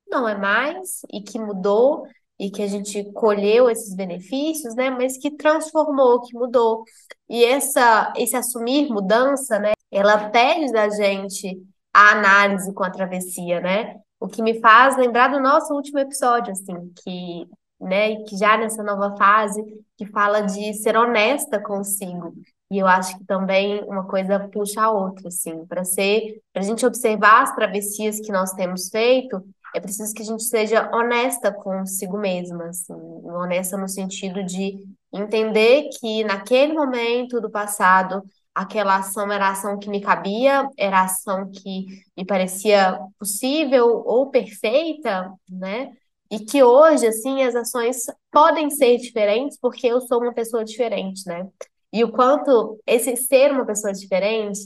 não 0.08 0.28
é 0.28 0.36
mais 0.36 1.02
e 1.12 1.22
que 1.22 1.38
mudou 1.38 2.04
e 2.36 2.50
que 2.50 2.62
a 2.62 2.66
gente 2.66 3.04
colheu 3.12 3.70
esses 3.70 3.94
benefícios, 3.94 4.74
né, 4.74 4.90
mas 4.90 5.16
que 5.16 5.30
transformou, 5.30 6.22
que 6.22 6.34
mudou. 6.36 6.82
E 7.28 7.44
essa, 7.44 8.12
esse 8.16 8.34
assumir 8.36 8.88
mudança, 8.88 9.56
né, 9.60 9.74
ela 9.92 10.30
pede 10.30 10.72
da 10.72 10.88
gente 10.90 11.62
a 11.94 12.10
análise 12.10 12.74
com 12.74 12.82
a 12.82 12.90
travessia, 12.90 13.60
né? 13.60 14.00
O 14.18 14.28
que 14.28 14.42
me 14.42 14.60
faz 14.60 14.96
lembrar 14.96 15.28
do 15.28 15.40
nosso 15.40 15.74
último 15.74 15.98
episódio, 15.98 16.52
assim, 16.52 16.92
que, 17.02 17.46
né, 17.80 18.16
que 18.24 18.36
já 18.36 18.56
nessa 18.56 18.82
nova 18.82 19.16
fase, 19.16 19.62
que 19.96 20.06
fala 20.06 20.40
de 20.42 20.74
ser 20.74 20.96
honesta 20.96 21.60
consigo. 21.62 22.34
E 22.70 22.78
eu 22.78 22.86
acho 22.86 23.16
que 23.18 23.24
também 23.24 23.84
uma 23.84 24.06
coisa 24.06 24.48
puxa 24.48 24.82
a 24.82 24.90
outra, 24.90 25.28
assim, 25.28 25.64
para 25.66 25.84
ser, 25.84 26.40
para 26.52 26.62
a 26.62 26.64
gente 26.64 26.84
observar 26.84 27.42
as 27.42 27.54
travessias 27.54 28.18
que 28.18 28.32
nós 28.32 28.52
temos 28.52 28.88
feito, 28.88 29.42
é 29.74 29.80
preciso 29.80 30.14
que 30.14 30.22
a 30.22 30.24
gente 30.24 30.42
seja 30.42 30.90
honesta 30.94 31.52
consigo 31.52 32.16
mesma, 32.16 32.68
assim, 32.68 32.94
honesta 32.94 33.76
no 33.76 33.88
sentido 33.88 34.42
de 34.42 34.78
entender 35.12 35.90
que 36.00 36.24
naquele 36.24 36.72
momento 36.72 37.40
do 37.40 37.50
passado 37.50 38.22
aquela 38.56 38.96
ação 38.96 39.30
era 39.30 39.48
a 39.48 39.50
ação 39.50 39.78
que 39.78 39.90
me 39.90 40.00
cabia, 40.00 40.66
era 40.78 41.00
a 41.00 41.04
ação 41.04 41.50
que 41.50 41.86
me 42.16 42.24
parecia 42.24 42.98
possível 43.18 44.02
ou 44.06 44.30
perfeita, 44.30 45.30
né? 45.48 45.92
E 46.30 46.40
que 46.40 46.62
hoje, 46.62 47.06
assim, 47.06 47.42
as 47.42 47.54
ações 47.54 48.06
podem 48.32 48.70
ser 48.70 48.96
diferentes 48.96 49.58
porque 49.60 49.86
eu 49.86 50.00
sou 50.00 50.22
uma 50.22 50.32
pessoa 50.32 50.64
diferente, 50.64 51.26
né? 51.26 51.46
E 51.92 52.02
o 52.02 52.10
quanto 52.10 52.80
esse 52.86 53.14
ser 53.16 53.52
uma 53.52 53.66
pessoa 53.66 53.92
diferente, 53.92 54.64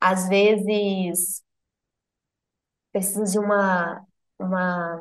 às 0.00 0.28
vezes, 0.28 1.42
precisa 2.92 3.24
de 3.24 3.38
uma, 3.40 4.04
uma 4.38 5.00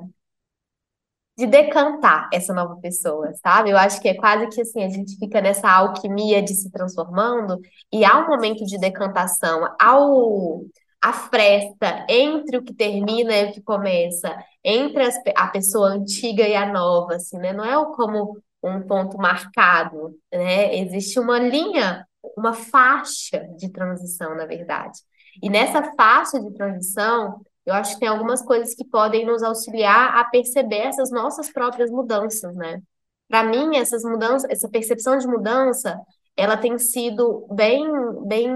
de 1.41 1.47
decantar 1.47 2.29
essa 2.31 2.53
nova 2.53 2.75
pessoa, 2.75 3.33
sabe? 3.43 3.71
Eu 3.71 3.77
acho 3.77 3.99
que 3.99 4.07
é 4.07 4.13
quase 4.13 4.47
que 4.47 4.61
assim, 4.61 4.83
a 4.83 4.89
gente 4.89 5.17
fica 5.17 5.41
nessa 5.41 5.67
alquimia 5.71 6.39
de 6.39 6.53
se 6.53 6.69
transformando 6.71 7.59
e 7.91 8.05
há 8.05 8.19
um 8.19 8.27
momento 8.27 8.63
de 8.63 8.77
decantação, 8.77 9.67
ao 9.79 10.61
a 11.03 11.11
fresta 11.13 12.05
entre 12.07 12.57
o 12.57 12.63
que 12.63 12.75
termina 12.75 13.35
e 13.35 13.49
o 13.49 13.53
que 13.53 13.61
começa, 13.61 14.37
entre 14.63 15.01
as, 15.01 15.15
a 15.35 15.47
pessoa 15.47 15.89
antiga 15.89 16.47
e 16.47 16.55
a 16.55 16.71
nova, 16.71 17.15
assim, 17.15 17.39
né? 17.39 17.51
Não 17.53 17.65
é 17.65 17.95
como 17.95 18.37
um 18.61 18.81
ponto 18.83 19.17
marcado, 19.17 20.15
né? 20.31 20.77
Existe 20.77 21.19
uma 21.19 21.39
linha, 21.39 22.05
uma 22.37 22.53
faixa 22.53 23.39
de 23.57 23.67
transição, 23.71 24.35
na 24.35 24.45
verdade. 24.45 24.99
E 25.41 25.49
nessa 25.49 25.91
faixa 25.95 26.39
de 26.39 26.53
transição, 26.53 27.41
eu 27.65 27.73
acho 27.73 27.93
que 27.93 27.99
tem 27.99 28.09
algumas 28.09 28.41
coisas 28.41 28.73
que 28.73 28.85
podem 28.85 29.25
nos 29.25 29.43
auxiliar 29.43 30.17
a 30.17 30.25
perceber 30.25 30.87
essas 30.87 31.11
nossas 31.11 31.51
próprias 31.51 31.91
mudanças, 31.91 32.55
né? 32.55 32.81
Para 33.27 33.43
mim, 33.43 33.77
essas 33.77 34.03
mudanças, 34.03 34.49
essa 34.49 34.69
percepção 34.69 35.17
de 35.17 35.27
mudança, 35.27 35.99
ela 36.35 36.57
tem 36.57 36.77
sido 36.77 37.47
bem, 37.51 37.85
bem 38.27 38.49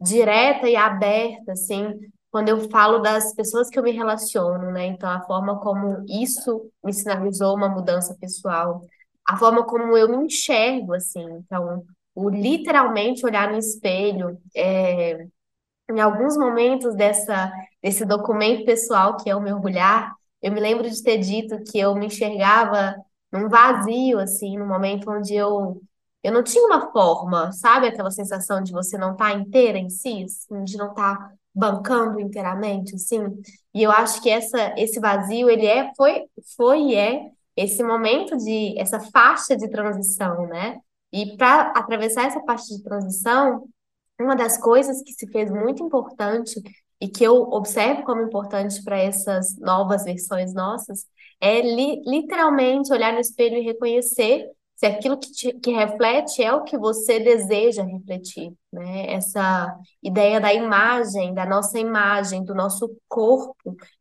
direta 0.00 0.68
e 0.68 0.76
aberta, 0.76 1.52
assim, 1.52 1.94
quando 2.30 2.48
eu 2.48 2.68
falo 2.70 2.98
das 2.98 3.34
pessoas 3.34 3.68
que 3.68 3.78
eu 3.78 3.82
me 3.82 3.92
relaciono, 3.92 4.70
né? 4.70 4.86
Então, 4.86 5.08
a 5.08 5.22
forma 5.22 5.58
como 5.60 6.04
isso 6.08 6.70
me 6.84 6.92
sinalizou 6.92 7.54
uma 7.54 7.68
mudança 7.68 8.16
pessoal, 8.20 8.82
a 9.26 9.36
forma 9.36 9.64
como 9.64 9.96
eu 9.96 10.08
me 10.08 10.26
enxergo, 10.26 10.94
assim. 10.94 11.24
Então, 11.24 11.84
o 12.14 12.28
literalmente 12.28 13.24
olhar 13.24 13.50
no 13.50 13.58
espelho, 13.58 14.38
é, 14.54 15.26
em 15.90 16.00
alguns 16.00 16.36
momentos 16.36 16.94
dessa, 16.94 17.52
desse 17.82 18.04
documento 18.04 18.64
pessoal 18.64 19.16
que 19.16 19.30
é 19.30 19.36
o 19.36 19.40
mergulhar, 19.40 20.14
eu 20.42 20.52
me 20.52 20.60
lembro 20.60 20.88
de 20.88 21.02
ter 21.02 21.18
dito 21.18 21.62
que 21.64 21.78
eu 21.78 21.94
me 21.94 22.06
enxergava 22.06 22.96
num 23.32 23.48
vazio, 23.48 24.18
assim, 24.18 24.56
no 24.58 24.66
momento 24.66 25.10
onde 25.10 25.34
eu, 25.34 25.80
eu 26.22 26.32
não 26.32 26.42
tinha 26.42 26.64
uma 26.66 26.90
forma, 26.92 27.52
sabe? 27.52 27.86
Aquela 27.86 28.10
sensação 28.10 28.62
de 28.62 28.72
você 28.72 28.98
não 28.98 29.12
estar 29.12 29.32
tá 29.32 29.38
inteira 29.38 29.78
em 29.78 29.88
si, 29.88 30.24
assim, 30.24 30.64
de 30.64 30.76
não 30.76 30.90
estar 30.90 31.16
tá 31.18 31.32
bancando 31.54 32.20
inteiramente, 32.20 32.94
assim. 32.94 33.20
E 33.74 33.82
eu 33.82 33.90
acho 33.90 34.20
que 34.22 34.28
essa, 34.28 34.74
esse 34.76 35.00
vazio, 35.00 35.48
ele 35.48 35.66
é, 35.66 35.90
foi, 35.96 36.24
foi 36.56 36.80
e 36.80 36.94
é 36.94 37.30
esse 37.56 37.82
momento 37.82 38.36
de, 38.36 38.78
essa 38.78 39.00
faixa 39.00 39.56
de 39.56 39.68
transição, 39.68 40.46
né? 40.46 40.78
E 41.12 41.36
para 41.36 41.72
atravessar 41.72 42.26
essa 42.26 42.40
faixa 42.42 42.66
de 42.76 42.82
transição, 42.82 43.66
uma 44.20 44.34
das 44.36 44.58
coisas 44.58 45.02
que 45.02 45.12
se 45.12 45.26
fez 45.30 45.50
muito 45.50 45.82
importante 45.82 46.60
e 47.00 47.08
que 47.08 47.24
eu 47.24 47.34
observo 47.34 48.02
como 48.04 48.22
importante 48.22 48.82
para 48.82 48.98
essas 48.98 49.56
novas 49.58 50.04
versões 50.04 50.54
nossas 50.54 51.06
é 51.40 51.60
li 51.60 52.02
literalmente 52.06 52.92
olhar 52.92 53.12
no 53.12 53.20
espelho 53.20 53.58
e 53.58 53.62
reconhecer 53.62 54.50
se 54.74 54.86
aquilo 54.86 55.18
que, 55.18 55.32
te, 55.32 55.52
que 55.54 55.70
reflete 55.72 56.42
é 56.42 56.52
o 56.52 56.62
que 56.62 56.76
você 56.76 57.18
deseja 57.18 57.82
refletir, 57.82 58.52
né? 58.70 59.10
Essa 59.10 59.74
ideia 60.02 60.38
da 60.38 60.52
imagem, 60.52 61.32
da 61.32 61.46
nossa 61.46 61.78
imagem, 61.78 62.44
do 62.44 62.54
nosso 62.54 62.94
corpo, 63.08 63.54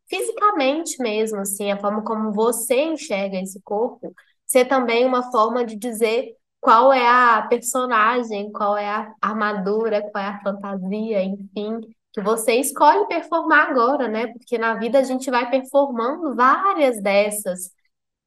fisicamente 0.08 1.02
mesmo, 1.02 1.40
assim, 1.40 1.72
a 1.72 1.80
forma 1.80 2.04
como 2.04 2.34
você 2.34 2.84
enxerga 2.84 3.38
esse 3.40 3.62
corpo, 3.62 4.14
ser 4.46 4.66
também 4.66 5.06
uma 5.06 5.32
forma 5.32 5.66
de 5.66 5.78
dizer 5.78 6.36
qual 6.66 6.92
é 6.92 7.08
a 7.08 7.44
personagem, 7.44 8.52
qual 8.52 8.76
é 8.76 8.90
a 8.90 9.14
armadura, 9.22 10.02
qual 10.12 10.24
é 10.24 10.30
a 10.30 10.42
fantasia, 10.42 11.24
enfim, 11.24 11.80
que 12.12 12.22
você 12.22 12.56
escolhe 12.56 13.06
performar 13.08 13.70
agora, 13.70 14.08
né? 14.08 14.26
Porque 14.34 14.58
na 14.58 14.74
vida 14.74 14.98
a 14.98 15.04
gente 15.04 15.30
vai 15.30 15.48
performando 15.48 16.36
várias 16.36 17.00
dessas 17.00 17.70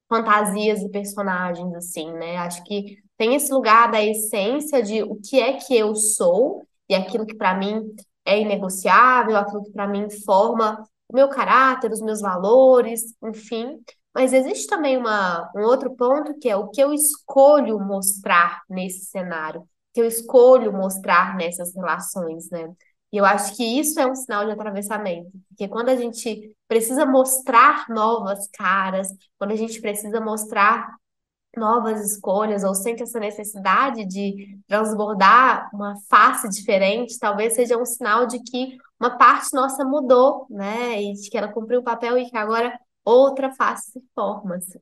fantasias 0.07 0.81
e 0.81 0.87
personagens, 0.89 1.75
assim, 1.75 2.13
né? 2.13 2.37
Acho 2.37 2.63
que 2.63 2.97
tem 3.17 3.35
esse 3.35 3.51
lugar 3.51 3.91
da 3.91 4.01
essência 4.01 4.81
de 4.81 5.03
o 5.03 5.17
que 5.17 5.37
é 5.41 5.57
que 5.57 5.77
eu 5.77 5.93
sou 5.93 6.65
e 6.87 6.95
aquilo 6.95 7.25
que 7.25 7.35
para 7.35 7.53
mim 7.55 7.93
é 8.23 8.39
inegociável, 8.39 9.35
aquilo 9.35 9.65
que 9.65 9.71
para 9.71 9.85
mim 9.85 10.09
forma 10.23 10.81
o 11.09 11.13
meu 11.13 11.27
caráter, 11.27 11.91
os 11.91 12.01
meus 12.01 12.21
valores, 12.21 13.01
enfim. 13.21 13.83
Mas 14.13 14.33
existe 14.33 14.67
também 14.67 14.97
uma, 14.97 15.49
um 15.55 15.61
outro 15.61 15.95
ponto 15.95 16.37
que 16.39 16.49
é 16.49 16.55
o 16.55 16.69
que 16.69 16.81
eu 16.81 16.93
escolho 16.93 17.79
mostrar 17.79 18.61
nesse 18.69 19.05
cenário, 19.05 19.67
que 19.93 20.01
eu 20.01 20.05
escolho 20.05 20.73
mostrar 20.73 21.35
nessas 21.35 21.73
relações, 21.75 22.49
né? 22.49 22.73
E 23.11 23.17
eu 23.17 23.25
acho 23.25 23.55
que 23.55 23.63
isso 23.63 23.99
é 23.99 24.05
um 24.05 24.15
sinal 24.15 24.45
de 24.45 24.51
atravessamento, 24.51 25.31
porque 25.49 25.67
quando 25.67 25.89
a 25.89 25.95
gente 25.95 26.53
precisa 26.67 27.05
mostrar 27.05 27.85
novas 27.89 28.47
caras, 28.53 29.07
quando 29.37 29.51
a 29.51 29.55
gente 29.55 29.81
precisa 29.81 30.21
mostrar 30.21 30.87
novas 31.57 32.01
escolhas, 32.01 32.63
ou 32.63 32.75
sente 32.75 33.03
essa 33.03 33.19
necessidade 33.19 34.05
de 34.05 34.59
transbordar 34.67 35.69
uma 35.73 35.95
face 36.09 36.47
diferente, 36.49 37.17
talvez 37.19 37.53
seja 37.53 37.77
um 37.77 37.85
sinal 37.85 38.27
de 38.27 38.39
que 38.43 38.77
uma 38.99 39.17
parte 39.17 39.53
nossa 39.53 39.83
mudou, 39.83 40.45
né? 40.49 41.01
E 41.01 41.13
de 41.13 41.29
que 41.29 41.37
ela 41.37 41.47
cumpriu 41.47 41.79
o 41.79 41.83
papel 41.83 42.17
e 42.17 42.29
que 42.29 42.37
agora 42.37 42.77
outra 43.09 43.51
face 43.51 43.91
se 43.91 44.01
forma. 44.13 44.55
Assim. 44.55 44.79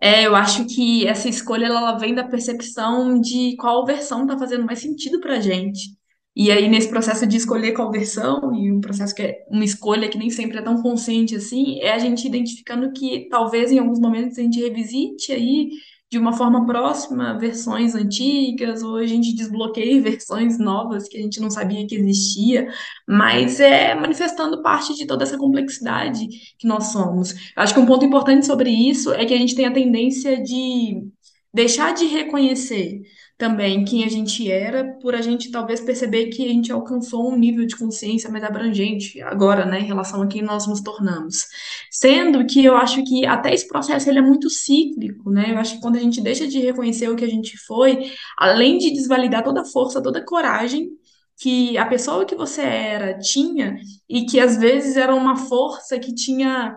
É, 0.00 0.26
eu 0.26 0.36
acho 0.36 0.66
que 0.66 1.06
essa 1.06 1.28
escolha 1.28 1.66
ela 1.66 1.96
vem 1.98 2.14
da 2.14 2.24
percepção 2.24 3.20
de 3.20 3.56
qual 3.56 3.84
versão 3.84 4.22
está 4.22 4.38
fazendo 4.38 4.64
mais 4.64 4.80
sentido 4.80 5.20
para 5.20 5.34
a 5.36 5.40
gente. 5.40 5.96
E 6.34 6.50
aí, 6.50 6.68
nesse 6.68 6.90
processo 6.90 7.26
de 7.26 7.38
escolher 7.38 7.72
qual 7.72 7.90
versão, 7.90 8.54
e 8.54 8.70
um 8.70 8.78
processo 8.78 9.14
que 9.14 9.22
é 9.22 9.46
uma 9.48 9.64
escolha 9.64 10.08
que 10.08 10.18
nem 10.18 10.28
sempre 10.28 10.58
é 10.58 10.62
tão 10.62 10.82
consciente 10.82 11.34
assim, 11.34 11.80
é 11.80 11.92
a 11.92 11.98
gente 11.98 12.26
identificando 12.26 12.92
que 12.92 13.26
talvez 13.30 13.72
em 13.72 13.78
alguns 13.78 13.98
momentos 13.98 14.38
a 14.38 14.42
gente 14.42 14.60
revisite 14.60 15.32
aí 15.32 15.70
de 16.16 16.20
uma 16.20 16.32
forma 16.32 16.64
próxima 16.64 17.38
versões 17.38 17.94
antigas, 17.94 18.82
ou 18.82 18.96
a 18.96 19.06
gente 19.06 19.34
desbloqueia 19.34 20.00
versões 20.02 20.58
novas 20.58 21.06
que 21.08 21.18
a 21.18 21.20
gente 21.20 21.40
não 21.40 21.50
sabia 21.50 21.86
que 21.86 21.94
existia, 21.94 22.72
mas 23.06 23.60
é 23.60 23.94
manifestando 23.94 24.62
parte 24.62 24.94
de 24.94 25.06
toda 25.06 25.24
essa 25.24 25.36
complexidade 25.36 26.26
que 26.58 26.66
nós 26.66 26.86
somos. 26.86 27.32
Eu 27.32 27.62
acho 27.62 27.74
que 27.74 27.80
um 27.80 27.86
ponto 27.86 28.04
importante 28.04 28.46
sobre 28.46 28.70
isso 28.70 29.12
é 29.12 29.26
que 29.26 29.34
a 29.34 29.38
gente 29.38 29.54
tem 29.54 29.66
a 29.66 29.72
tendência 29.72 30.42
de 30.42 31.06
deixar 31.52 31.92
de 31.92 32.06
reconhecer 32.06 33.02
também 33.38 33.84
quem 33.84 34.04
a 34.04 34.08
gente 34.08 34.50
era, 34.50 34.96
por 35.00 35.14
a 35.14 35.20
gente 35.20 35.50
talvez 35.50 35.80
perceber 35.80 36.28
que 36.28 36.44
a 36.44 36.48
gente 36.48 36.72
alcançou 36.72 37.30
um 37.30 37.36
nível 37.36 37.66
de 37.66 37.76
consciência 37.76 38.30
mais 38.30 38.42
abrangente 38.42 39.20
agora, 39.20 39.66
né, 39.66 39.80
em 39.80 39.84
relação 39.84 40.22
a 40.22 40.26
quem 40.26 40.42
nós 40.42 40.66
nos 40.66 40.80
tornamos. 40.80 41.44
Sendo 41.90 42.46
que 42.46 42.64
eu 42.64 42.76
acho 42.76 43.04
que 43.04 43.26
até 43.26 43.52
esse 43.52 43.68
processo 43.68 44.08
ele 44.08 44.18
é 44.18 44.22
muito 44.22 44.48
cíclico, 44.48 45.30
né? 45.30 45.52
Eu 45.52 45.58
acho 45.58 45.74
que 45.74 45.80
quando 45.82 45.96
a 45.96 46.00
gente 46.00 46.20
deixa 46.20 46.46
de 46.46 46.58
reconhecer 46.60 47.08
o 47.08 47.16
que 47.16 47.24
a 47.24 47.28
gente 47.28 47.58
foi, 47.58 48.10
além 48.38 48.78
de 48.78 48.92
desvalidar 48.92 49.44
toda 49.44 49.60
a 49.62 49.64
força, 49.64 50.02
toda 50.02 50.18
a 50.20 50.24
coragem 50.24 50.90
que 51.38 51.76
a 51.76 51.84
pessoa 51.86 52.24
que 52.24 52.34
você 52.34 52.62
era 52.62 53.18
tinha 53.18 53.76
e 54.08 54.24
que 54.24 54.40
às 54.40 54.56
vezes 54.56 54.96
era 54.96 55.14
uma 55.14 55.36
força 55.36 55.98
que 55.98 56.14
tinha 56.14 56.76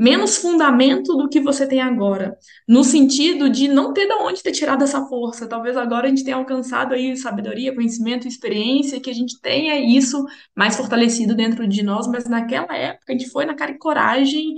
menos 0.00 0.38
fundamento 0.38 1.14
do 1.14 1.28
que 1.28 1.38
você 1.38 1.66
tem 1.66 1.82
agora, 1.82 2.34
no 2.66 2.82
sentido 2.82 3.50
de 3.50 3.68
não 3.68 3.92
ter 3.92 4.06
de 4.06 4.14
onde 4.14 4.42
ter 4.42 4.50
tirado 4.50 4.82
essa 4.82 5.04
força. 5.04 5.46
Talvez 5.46 5.76
agora 5.76 6.06
a 6.06 6.08
gente 6.08 6.24
tenha 6.24 6.38
alcançado 6.38 6.94
aí 6.94 7.14
sabedoria, 7.18 7.74
conhecimento, 7.74 8.26
experiência, 8.26 8.98
que 8.98 9.10
a 9.10 9.12
gente 9.14 9.38
tenha 9.42 9.78
isso 9.78 10.24
mais 10.56 10.74
fortalecido 10.74 11.34
dentro 11.34 11.68
de 11.68 11.82
nós, 11.82 12.06
mas 12.06 12.24
naquela 12.24 12.74
época 12.74 13.12
a 13.12 13.12
gente 13.12 13.28
foi 13.28 13.44
na 13.44 13.54
cara 13.54 13.72
e 13.72 13.78
coragem 13.78 14.54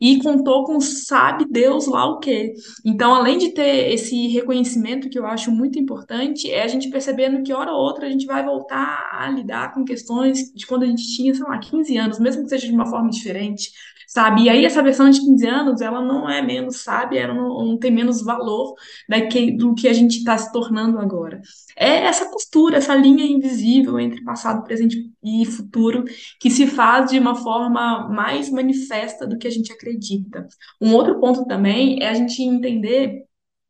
e 0.00 0.22
contou 0.22 0.64
com 0.64 0.80
sabe 0.80 1.44
Deus 1.44 1.86
lá 1.86 2.06
o 2.06 2.18
quê. 2.18 2.54
Então, 2.82 3.14
além 3.14 3.36
de 3.36 3.50
ter 3.50 3.92
esse 3.92 4.28
reconhecimento 4.28 5.10
que 5.10 5.18
eu 5.18 5.26
acho 5.26 5.50
muito 5.50 5.78
importante, 5.78 6.50
é 6.50 6.62
a 6.62 6.68
gente 6.68 6.88
percebendo 6.88 7.42
que 7.42 7.52
hora 7.52 7.72
ou 7.72 7.78
outra 7.78 8.06
a 8.06 8.10
gente 8.10 8.24
vai 8.24 8.42
voltar 8.42 9.10
a 9.12 9.28
lidar 9.28 9.74
com 9.74 9.84
questões 9.84 10.50
de 10.54 10.66
quando 10.66 10.84
a 10.84 10.86
gente 10.86 11.14
tinha, 11.14 11.34
sei 11.34 11.44
lá, 11.44 11.58
15 11.58 11.96
anos, 11.98 12.18
mesmo 12.18 12.44
que 12.44 12.48
seja 12.48 12.66
de 12.66 12.72
uma 12.72 12.86
forma 12.86 13.10
diferente, 13.10 13.70
sabe? 14.08 14.44
E 14.44 14.48
aí 14.48 14.64
essa 14.64 14.82
versão 14.82 15.08
de 15.10 15.20
15 15.20 15.46
anos, 15.46 15.80
ela 15.82 16.00
não 16.02 16.28
é 16.28 16.40
menos 16.40 16.78
sábia, 16.78 17.20
ela 17.20 17.34
não, 17.34 17.64
não 17.64 17.78
tem 17.78 17.90
menos 17.90 18.22
valor 18.22 18.74
daqui, 19.06 19.52
do 19.54 19.74
que 19.74 19.86
a 19.86 19.92
gente 19.92 20.18
está 20.18 20.36
se 20.38 20.50
tornando 20.50 20.98
agora. 20.98 21.40
É 21.76 22.06
essa 22.06 22.30
costura, 22.30 22.78
essa 22.78 22.94
linha 22.94 23.24
invisível 23.24 24.00
entre 24.00 24.24
passado, 24.24 24.64
presente 24.64 25.12
e 25.22 25.44
futuro 25.44 26.04
que 26.40 26.50
se 26.50 26.66
faz 26.66 27.10
de 27.10 27.18
uma 27.18 27.34
forma 27.34 28.08
mais 28.08 28.50
manifesta 28.50 29.26
do 29.26 29.36
que 29.36 29.46
a 29.46 29.50
gente 29.50 29.70
acredita. 29.72 30.48
Um 30.80 30.94
outro 30.94 31.20
ponto 31.20 31.44
também 31.44 32.02
é 32.02 32.08
a 32.08 32.14
gente 32.14 32.42
entender 32.42 33.24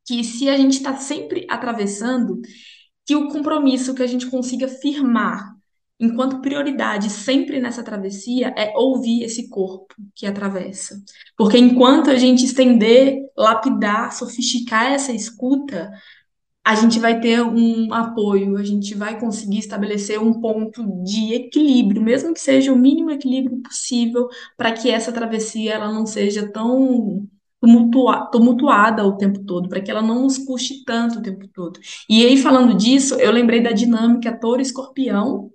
que 0.07 0.23
se 0.23 0.49
a 0.49 0.57
gente 0.57 0.75
está 0.75 0.97
sempre 0.97 1.47
atravessando, 1.51 2.41
que 3.05 3.17
o 3.17 3.29
compromisso 3.29 3.95
que 3.95 4.03
a 4.03 4.07
gente 4.07 4.27
consiga 4.31 4.69
firmar 4.69 5.58
enquanto 6.01 6.41
prioridade 6.41 7.11
sempre 7.11 7.61
nessa 7.61 7.83
travessia 7.83 8.55
é 8.57 8.73
ouvir 8.77 9.23
esse 9.23 9.49
corpo 9.49 9.95
que 10.15 10.27
atravessa. 10.27 11.03
Porque 11.37 11.59
enquanto 11.59 12.11
a 12.11 12.17
gente 12.17 12.45
estender, 12.45 13.19
lapidar, 13.37 14.13
sofisticar 14.13 14.93
essa 14.93 15.13
escuta, 15.13 15.91
a 16.65 16.75
gente 16.75 16.99
vai 16.99 17.19
ter 17.19 17.43
um 17.43 17.93
apoio, 17.95 18.57
a 18.59 18.63
gente 18.63 18.95
vai 18.95 19.19
conseguir 19.19 19.59
estabelecer 19.59 20.21
um 20.21 20.39
ponto 20.39 20.85
de 21.03 21.33
equilíbrio, 21.33 22.03
mesmo 22.03 22.35
que 22.35 22.41
seja 22.41 22.73
o 22.73 22.77
mínimo 22.77 23.11
equilíbrio 23.11 23.63
possível, 23.63 24.29
para 24.57 24.73
que 24.73 24.91
essa 24.91 25.11
travessia 25.11 25.73
ela 25.73 25.91
não 25.91 26.05
seja 26.05 26.47
tão 26.53 27.27
tumultuada 28.31 29.05
o 29.05 29.17
tempo 29.17 29.43
todo, 29.45 29.69
para 29.69 29.81
que 29.81 29.91
ela 29.91 30.03
não 30.03 30.23
nos 30.23 30.39
puxe 30.39 30.85
tanto 30.85 31.19
o 31.19 31.23
tempo 31.23 31.49
todo. 31.49 31.81
E 32.09 32.25
aí, 32.25 32.37
falando 32.37 32.75
disso, 32.75 33.15
eu 33.15 33.33
lembrei 33.33 33.63
da 33.63 33.73
dinâmica 33.73 34.39
touro-escorpião, 34.39 35.51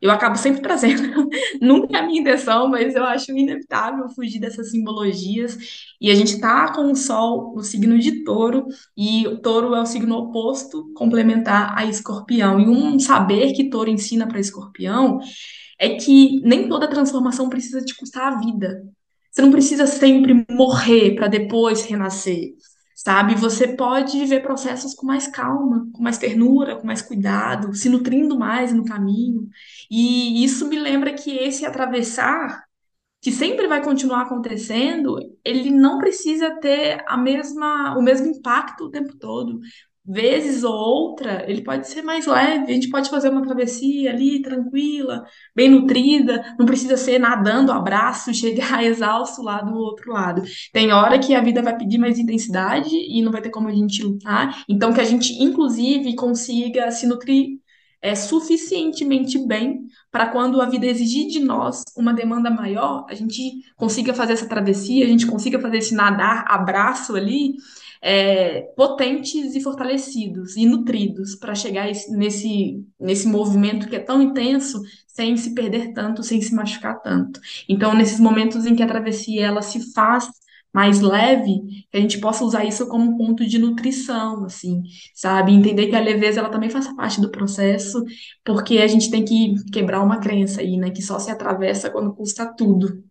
eu 0.00 0.10
acabo 0.10 0.36
sempre 0.36 0.62
trazendo, 0.62 1.28
nunca 1.60 1.98
é 1.98 2.00
a 2.00 2.06
minha 2.06 2.20
intenção, 2.20 2.68
mas 2.68 2.94
eu 2.94 3.04
acho 3.04 3.32
inevitável 3.32 4.08
fugir 4.08 4.40
dessas 4.40 4.70
simbologias. 4.70 5.58
E 6.00 6.10
a 6.10 6.14
gente 6.14 6.34
está 6.34 6.72
com 6.72 6.90
o 6.90 6.96
Sol 6.96 7.54
no 7.54 7.62
signo 7.62 7.98
de 7.98 8.24
Touro, 8.24 8.66
e 8.96 9.26
o 9.26 9.38
Touro 9.38 9.74
é 9.74 9.80
o 9.80 9.86
signo 9.86 10.16
oposto, 10.16 10.90
complementar 10.94 11.76
a 11.76 11.84
Escorpião. 11.84 12.58
E 12.58 12.68
um 12.68 12.98
saber 12.98 13.52
que 13.52 13.68
Touro 13.68 13.90
ensina 13.90 14.26
para 14.26 14.40
Escorpião 14.40 15.20
é 15.78 15.96
que 15.96 16.40
nem 16.42 16.68
toda 16.68 16.88
transformação 16.88 17.48
precisa 17.48 17.82
te 17.82 17.94
custar 17.96 18.32
a 18.32 18.38
vida. 18.38 18.82
Você 19.30 19.42
não 19.42 19.50
precisa 19.50 19.86
sempre 19.86 20.44
morrer 20.50 21.14
para 21.14 21.28
depois 21.28 21.84
renascer 21.84 22.54
sabe? 23.02 23.34
Você 23.34 23.68
pode 23.68 24.18
viver 24.18 24.42
processos 24.42 24.94
com 24.94 25.06
mais 25.06 25.26
calma, 25.26 25.88
com 25.92 26.02
mais 26.02 26.18
ternura, 26.18 26.76
com 26.76 26.86
mais 26.86 27.00
cuidado, 27.00 27.74
se 27.74 27.88
nutrindo 27.88 28.38
mais 28.38 28.74
no 28.74 28.84
caminho. 28.84 29.48
E 29.90 30.44
isso 30.44 30.68
me 30.68 30.78
lembra 30.78 31.14
que 31.14 31.30
esse 31.30 31.64
atravessar, 31.64 32.62
que 33.22 33.32
sempre 33.32 33.66
vai 33.66 33.82
continuar 33.82 34.22
acontecendo, 34.22 35.16
ele 35.44 35.70
não 35.70 35.98
precisa 35.98 36.50
ter 36.60 37.02
a 37.08 37.16
mesma, 37.16 37.96
o 37.96 38.02
mesmo 38.02 38.26
impacto 38.26 38.84
o 38.84 38.90
tempo 38.90 39.16
todo 39.16 39.60
vezes 40.04 40.64
ou 40.64 40.72
outra, 40.72 41.44
ele 41.48 41.62
pode 41.62 41.86
ser 41.88 42.02
mais 42.02 42.26
leve, 42.26 42.70
a 42.70 42.74
gente 42.74 42.88
pode 42.90 43.10
fazer 43.10 43.28
uma 43.28 43.42
travessia 43.42 44.10
ali, 44.10 44.42
tranquila, 44.42 45.24
bem 45.54 45.68
nutrida, 45.68 46.54
não 46.58 46.66
precisa 46.66 46.96
ser 46.96 47.18
nadando, 47.18 47.70
abraço, 47.70 48.32
chegar 48.34 48.82
exausto 48.82 49.42
lá 49.42 49.60
do 49.60 49.74
outro 49.74 50.12
lado. 50.12 50.42
Tem 50.72 50.92
hora 50.92 51.18
que 51.18 51.34
a 51.34 51.42
vida 51.42 51.62
vai 51.62 51.76
pedir 51.76 51.98
mais 51.98 52.18
intensidade 52.18 52.94
e 52.94 53.22
não 53.22 53.30
vai 53.30 53.42
ter 53.42 53.50
como 53.50 53.68
a 53.68 53.72
gente 53.74 54.02
lutar, 54.02 54.64
então 54.68 54.92
que 54.92 55.00
a 55.00 55.04
gente, 55.04 55.32
inclusive, 55.42 56.14
consiga 56.16 56.90
se 56.90 57.06
nutrir 57.06 57.60
é, 58.02 58.14
suficientemente 58.14 59.38
bem 59.46 59.86
para 60.10 60.28
quando 60.28 60.60
a 60.60 60.66
vida 60.66 60.86
exigir 60.86 61.28
de 61.28 61.38
nós 61.40 61.82
uma 61.96 62.14
demanda 62.14 62.50
maior, 62.50 63.04
a 63.08 63.14
gente 63.14 63.62
consiga 63.76 64.14
fazer 64.14 64.32
essa 64.32 64.48
travessia, 64.48 65.04
a 65.04 65.08
gente 65.08 65.26
consiga 65.26 65.60
fazer 65.60 65.78
esse 65.78 65.94
nadar, 65.94 66.44
abraço 66.48 67.14
ali, 67.14 67.56
é, 68.02 68.62
potentes 68.76 69.54
e 69.54 69.60
fortalecidos 69.60 70.56
e 70.56 70.64
nutridos 70.66 71.34
para 71.34 71.54
chegar 71.54 71.86
nesse, 72.08 72.82
nesse 72.98 73.28
movimento 73.28 73.88
que 73.88 73.96
é 73.96 74.00
tão 74.00 74.22
intenso 74.22 74.80
sem 75.06 75.36
se 75.36 75.54
perder 75.54 75.92
tanto, 75.92 76.22
sem 76.22 76.40
se 76.40 76.54
machucar 76.54 77.00
tanto. 77.02 77.40
Então, 77.68 77.94
nesses 77.94 78.18
momentos 78.18 78.64
em 78.64 78.74
que 78.74 78.82
a 78.82 78.88
travessia 78.88 79.46
ela 79.46 79.60
se 79.62 79.92
faz 79.92 80.28
mais 80.72 81.00
leve, 81.00 81.86
que 81.90 81.98
a 81.98 82.00
gente 82.00 82.20
possa 82.20 82.44
usar 82.44 82.64
isso 82.64 82.86
como 82.88 83.10
um 83.10 83.18
ponto 83.18 83.44
de 83.44 83.58
nutrição, 83.58 84.44
assim, 84.44 84.82
sabe? 85.14 85.52
Entender 85.52 85.88
que 85.88 85.96
a 85.96 86.00
leveza 86.00 86.40
ela 86.40 86.48
também 86.48 86.70
faz 86.70 86.86
parte 86.94 87.20
do 87.20 87.30
processo, 87.30 88.04
porque 88.44 88.78
a 88.78 88.86
gente 88.86 89.10
tem 89.10 89.24
que 89.24 89.54
quebrar 89.72 90.00
uma 90.00 90.20
crença 90.20 90.60
aí, 90.60 90.76
né? 90.76 90.90
Que 90.90 91.02
só 91.02 91.18
se 91.18 91.30
atravessa 91.30 91.90
quando 91.90 92.14
custa 92.14 92.46
tudo. 92.46 93.02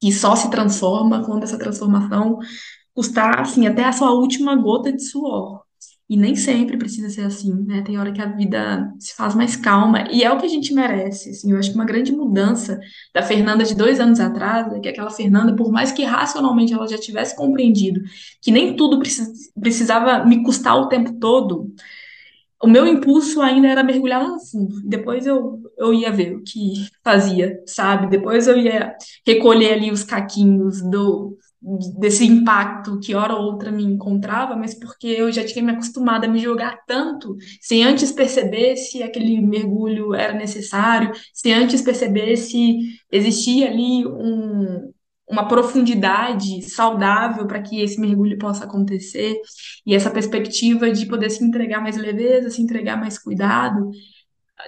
Que 0.00 0.12
só 0.12 0.36
se 0.36 0.50
transforma 0.50 1.24
quando 1.24 1.44
essa 1.44 1.58
transformação 1.58 2.38
custar, 2.96 3.40
assim, 3.40 3.66
até 3.66 3.84
a 3.84 3.92
sua 3.92 4.10
última 4.12 4.56
gota 4.56 4.90
de 4.90 5.02
suor. 5.02 5.60
E 6.08 6.16
nem 6.16 6.36
sempre 6.36 6.78
precisa 6.78 7.10
ser 7.10 7.22
assim, 7.22 7.52
né? 7.64 7.82
Tem 7.82 7.98
hora 7.98 8.12
que 8.12 8.22
a 8.22 8.26
vida 8.26 8.92
se 8.98 9.14
faz 9.14 9.34
mais 9.34 9.56
calma, 9.56 10.04
e 10.10 10.22
é 10.22 10.30
o 10.32 10.38
que 10.38 10.46
a 10.46 10.48
gente 10.48 10.72
merece, 10.72 11.30
assim. 11.30 11.52
Eu 11.52 11.58
acho 11.58 11.70
que 11.70 11.74
uma 11.74 11.84
grande 11.84 12.12
mudança 12.12 12.78
da 13.12 13.22
Fernanda 13.22 13.64
de 13.64 13.74
dois 13.74 14.00
anos 14.00 14.20
atrás 14.20 14.72
é 14.72 14.80
que 14.80 14.88
aquela 14.88 15.10
Fernanda, 15.10 15.54
por 15.54 15.70
mais 15.70 15.92
que 15.92 16.04
racionalmente 16.04 16.72
ela 16.72 16.86
já 16.88 16.96
tivesse 16.96 17.36
compreendido 17.36 18.00
que 18.40 18.52
nem 18.52 18.76
tudo 18.76 19.00
precisava 19.60 20.24
me 20.24 20.42
custar 20.44 20.76
o 20.76 20.88
tempo 20.88 21.12
todo, 21.18 21.74
o 22.62 22.68
meu 22.68 22.86
impulso 22.86 23.42
ainda 23.42 23.68
era 23.68 23.82
mergulhar 23.82 24.22
lá 24.22 24.28
no 24.30 24.40
fundo. 24.40 24.80
Depois 24.84 25.26
eu, 25.26 25.60
eu 25.76 25.92
ia 25.92 26.10
ver 26.10 26.36
o 26.36 26.42
que 26.42 26.86
fazia, 27.04 27.60
sabe? 27.66 28.08
Depois 28.08 28.46
eu 28.46 28.56
ia 28.56 28.96
recolher 29.26 29.74
ali 29.74 29.90
os 29.90 30.02
caquinhos 30.02 30.80
do, 30.82 31.36
desse 31.98 32.24
impacto 32.24 33.00
que 33.00 33.14
hora 33.14 33.34
ou 33.34 33.44
outra 33.44 33.72
me 33.72 33.82
encontrava, 33.82 34.54
mas 34.54 34.74
porque 34.78 35.06
eu 35.06 35.32
já 35.32 35.44
tinha 35.44 35.64
me 35.64 35.72
acostumado 35.72 36.24
a 36.24 36.28
me 36.28 36.38
jogar 36.38 36.84
tanto, 36.86 37.36
sem 37.60 37.82
antes 37.84 38.12
perceber 38.12 38.76
se 38.76 39.02
aquele 39.02 39.40
mergulho 39.40 40.14
era 40.14 40.32
necessário, 40.32 41.12
sem 41.32 41.52
antes 41.52 41.82
perceber 41.82 42.36
se 42.36 42.78
existia 43.10 43.68
ali 43.68 44.06
um, 44.06 44.92
uma 45.28 45.48
profundidade 45.48 46.62
saudável 46.62 47.46
para 47.46 47.60
que 47.60 47.80
esse 47.80 48.00
mergulho 48.00 48.38
possa 48.38 48.64
acontecer, 48.64 49.40
e 49.84 49.94
essa 49.94 50.10
perspectiva 50.10 50.90
de 50.90 51.06
poder 51.06 51.30
se 51.30 51.44
entregar 51.44 51.80
mais 51.80 51.96
leveza, 51.96 52.50
se 52.50 52.62
entregar 52.62 52.96
mais 52.96 53.18
cuidado, 53.18 53.90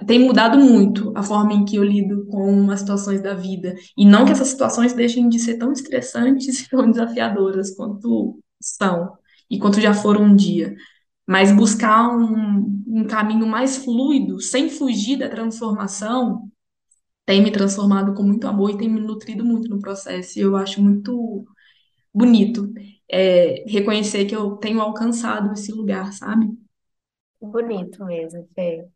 tem 0.05 0.19
mudado 0.19 0.57
muito 0.59 1.11
a 1.15 1.23
forma 1.23 1.53
em 1.53 1.65
que 1.65 1.75
eu 1.75 1.83
lido 1.83 2.25
com 2.27 2.69
as 2.71 2.81
situações 2.81 3.21
da 3.21 3.33
vida. 3.33 3.75
E 3.97 4.05
não 4.05 4.25
que 4.25 4.31
essas 4.31 4.49
situações 4.49 4.93
deixem 4.93 5.27
de 5.29 5.39
ser 5.39 5.57
tão 5.57 5.71
estressantes 5.71 6.61
e 6.61 6.69
tão 6.69 6.89
desafiadoras 6.89 7.75
quanto 7.75 8.39
são 8.61 9.17
e 9.49 9.59
quanto 9.59 9.81
já 9.81 9.93
foram 9.93 10.23
um 10.25 10.35
dia. 10.35 10.75
Mas 11.27 11.51
buscar 11.51 12.09
um, 12.09 12.83
um 12.87 13.05
caminho 13.05 13.45
mais 13.47 13.77
fluido, 13.77 14.39
sem 14.39 14.69
fugir 14.69 15.17
da 15.17 15.29
transformação, 15.29 16.49
tem 17.25 17.43
me 17.43 17.51
transformado 17.51 18.13
com 18.13 18.23
muito 18.23 18.47
amor 18.47 18.71
e 18.71 18.77
tem 18.77 18.89
me 18.89 18.99
nutrido 18.99 19.45
muito 19.45 19.69
no 19.69 19.79
processo. 19.79 20.39
E 20.39 20.41
eu 20.41 20.55
acho 20.55 20.81
muito 20.81 21.45
bonito 22.13 22.71
é, 23.09 23.63
reconhecer 23.67 24.25
que 24.25 24.35
eu 24.35 24.57
tenho 24.57 24.81
alcançado 24.81 25.53
esse 25.53 25.71
lugar, 25.71 26.11
sabe? 26.13 26.47
Bonito 27.41 28.03
mesmo, 28.05 28.47
Fê. 28.53 28.87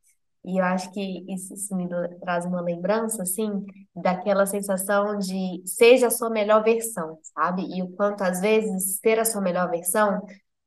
E 0.45 0.59
eu 0.59 0.65
acho 0.65 0.91
que 0.91 1.23
isso, 1.31 1.53
isso 1.53 1.75
me 1.75 1.87
traz 2.19 2.45
uma 2.45 2.61
lembrança, 2.61 3.23
assim, 3.23 3.65
daquela 3.95 4.45
sensação 4.45 5.17
de 5.17 5.61
seja 5.65 6.07
a 6.07 6.11
sua 6.11 6.29
melhor 6.29 6.63
versão, 6.63 7.17
sabe? 7.33 7.65
E 7.73 7.81
o 7.81 7.89
quanto, 7.95 8.21
às 8.23 8.41
vezes, 8.41 8.99
ser 8.99 9.19
a 9.19 9.25
sua 9.25 9.41
melhor 9.41 9.69
versão 9.69 10.21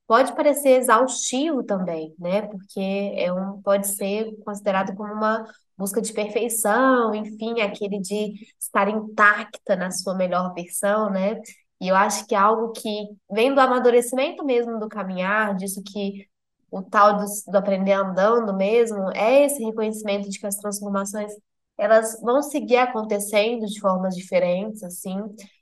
pode 0.06 0.34
parecer 0.34 0.78
exaustivo 0.80 1.62
também, 1.64 2.14
né? 2.18 2.42
Porque 2.42 2.80
é 3.16 3.32
um, 3.32 3.60
pode 3.62 3.88
ser 3.88 4.34
considerado 4.44 4.94
como 4.96 5.12
uma 5.12 5.44
busca 5.76 6.00
de 6.00 6.12
perfeição, 6.12 7.14
enfim, 7.14 7.60
aquele 7.60 8.00
de 8.00 8.34
estar 8.58 8.88
intacta 8.88 9.76
na 9.76 9.90
sua 9.90 10.14
melhor 10.14 10.54
versão, 10.54 11.10
né? 11.10 11.40
E 11.80 11.88
eu 11.88 11.96
acho 11.96 12.26
que 12.26 12.34
é 12.34 12.38
algo 12.38 12.72
que 12.72 12.88
vem 13.30 13.54
do 13.54 13.60
amadurecimento 13.60 14.44
mesmo 14.44 14.78
do 14.78 14.88
caminhar, 14.88 15.54
disso 15.56 15.82
que 15.84 16.26
o 16.70 16.82
tal 16.82 17.16
do, 17.16 17.24
do 17.48 17.58
aprender 17.58 17.92
andando 17.92 18.54
mesmo, 18.54 19.10
é 19.12 19.44
esse 19.44 19.62
reconhecimento 19.64 20.28
de 20.28 20.38
que 20.38 20.46
as 20.46 20.56
transformações 20.56 21.32
elas 21.78 22.20
vão 22.22 22.42
seguir 22.42 22.78
acontecendo 22.78 23.66
de 23.66 23.80
formas 23.80 24.14
diferentes, 24.16 24.82
assim, 24.82 25.16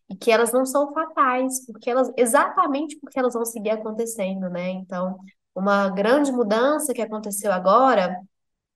e 0.09 0.17
que 0.17 0.31
elas 0.31 0.53
não 0.53 0.65
são 0.65 0.93
fatais, 0.93 1.65
porque 1.67 1.91
elas, 1.91 2.11
exatamente 2.17 2.97
porque 3.01 3.19
elas 3.19 3.35
vão 3.35 3.45
seguir 3.45 3.71
acontecendo, 3.71 4.49
né? 4.49 4.71
Então, 4.71 5.17
uma 5.55 5.89
grande 5.89 6.31
mudança 6.33 6.95
que 6.95 7.03
aconteceu 7.03 7.53
agora, 7.53 8.17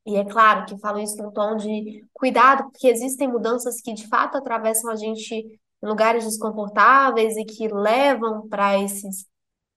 e 0.06 0.16
é 0.16 0.24
claro 0.24 0.64
que 0.66 0.78
falo 0.78 0.98
isso 0.98 1.16
num 1.22 1.30
tom 1.30 1.56
de 1.56 2.04
cuidado, 2.14 2.64
porque 2.70 2.88
existem 2.88 3.28
mudanças 3.28 3.80
que 3.80 3.92
de 3.92 4.08
fato 4.08 4.36
atravessam 4.38 4.90
a 4.90 4.96
gente 4.96 5.34
em 5.34 5.86
lugares 5.86 6.24
desconfortáveis 6.24 7.36
e 7.36 7.44
que 7.44 7.68
levam 7.68 8.48
para 8.48 8.78
esses 8.78 9.26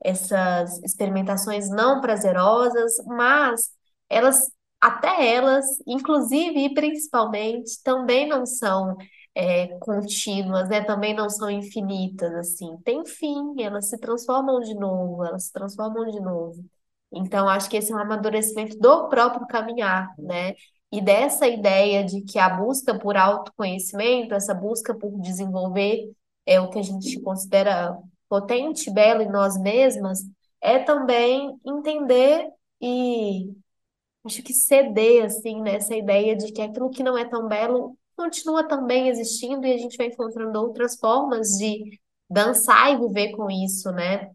essas 0.04 0.82
experimentações 0.84 1.70
não 1.70 2.02
prazerosas, 2.02 2.94
mas 3.06 3.72
elas, 4.10 4.52
até 4.80 5.34
elas, 5.36 5.66
inclusive 5.88 6.66
e 6.66 6.74
principalmente, 6.74 7.82
também 7.84 8.28
não 8.28 8.46
são 8.46 8.96
é, 9.36 9.68
contínuas, 9.80 10.70
né? 10.70 10.82
Também 10.84 11.14
não 11.14 11.30
são 11.30 11.50
infinitas, 11.50 12.34
assim. 12.36 12.78
Tem 12.84 13.06
fim, 13.06 13.62
elas 13.62 13.90
se 13.90 13.98
transformam 14.00 14.60
de 14.60 14.74
novo, 14.76 15.24
elas 15.24 15.46
se 15.46 15.54
transformam 15.54 16.06
de 16.10 16.20
novo. 16.20 16.64
Então, 17.12 17.48
acho 17.50 17.70
que 17.70 17.78
esse 17.78 17.92
é 17.92 17.96
um 17.96 18.00
amadurecimento 18.00 18.78
do 18.80 19.10
próprio 19.10 19.46
caminhar, 19.48 20.14
né? 20.18 20.54
E 20.92 21.02
dessa 21.02 21.48
ideia 21.48 22.04
de 22.04 22.22
que 22.22 22.38
a 22.40 22.50
busca 22.50 22.98
por 22.98 23.16
autoconhecimento, 23.18 24.34
essa 24.34 24.54
busca 24.54 24.94
por 24.94 25.20
desenvolver 25.22 26.12
é 26.46 26.60
o 26.60 26.70
que 26.70 26.80
a 26.80 26.82
gente 26.82 27.20
considera 27.22 27.98
potente, 28.32 28.90
belo 28.90 29.22
em 29.22 29.30
nós 29.30 29.60
mesmas, 29.60 30.20
é 30.62 30.80
também 30.80 31.54
entender 31.66 32.48
e 32.82 33.54
acho 34.24 34.42
que 34.42 34.54
ceder 34.54 35.26
assim 35.26 35.62
nessa 35.62 35.94
ideia 35.94 36.34
de 36.34 36.54
que 36.54 36.62
aquilo 36.62 36.90
que 36.90 37.04
não 37.04 37.18
é 37.18 37.26
tão 37.26 37.50
belo 37.50 37.98
continua 38.16 38.66
também 38.66 39.10
existindo 39.10 39.68
e 39.68 39.74
a 39.74 39.78
gente 39.78 39.98
vai 39.98 40.08
encontrando 40.08 40.58
outras 40.62 40.96
formas 40.98 41.50
de 41.58 42.00
dançar 42.30 42.94
e 42.94 43.00
viver 43.00 43.36
com 43.36 43.52
isso, 43.52 43.92
né? 43.92 44.32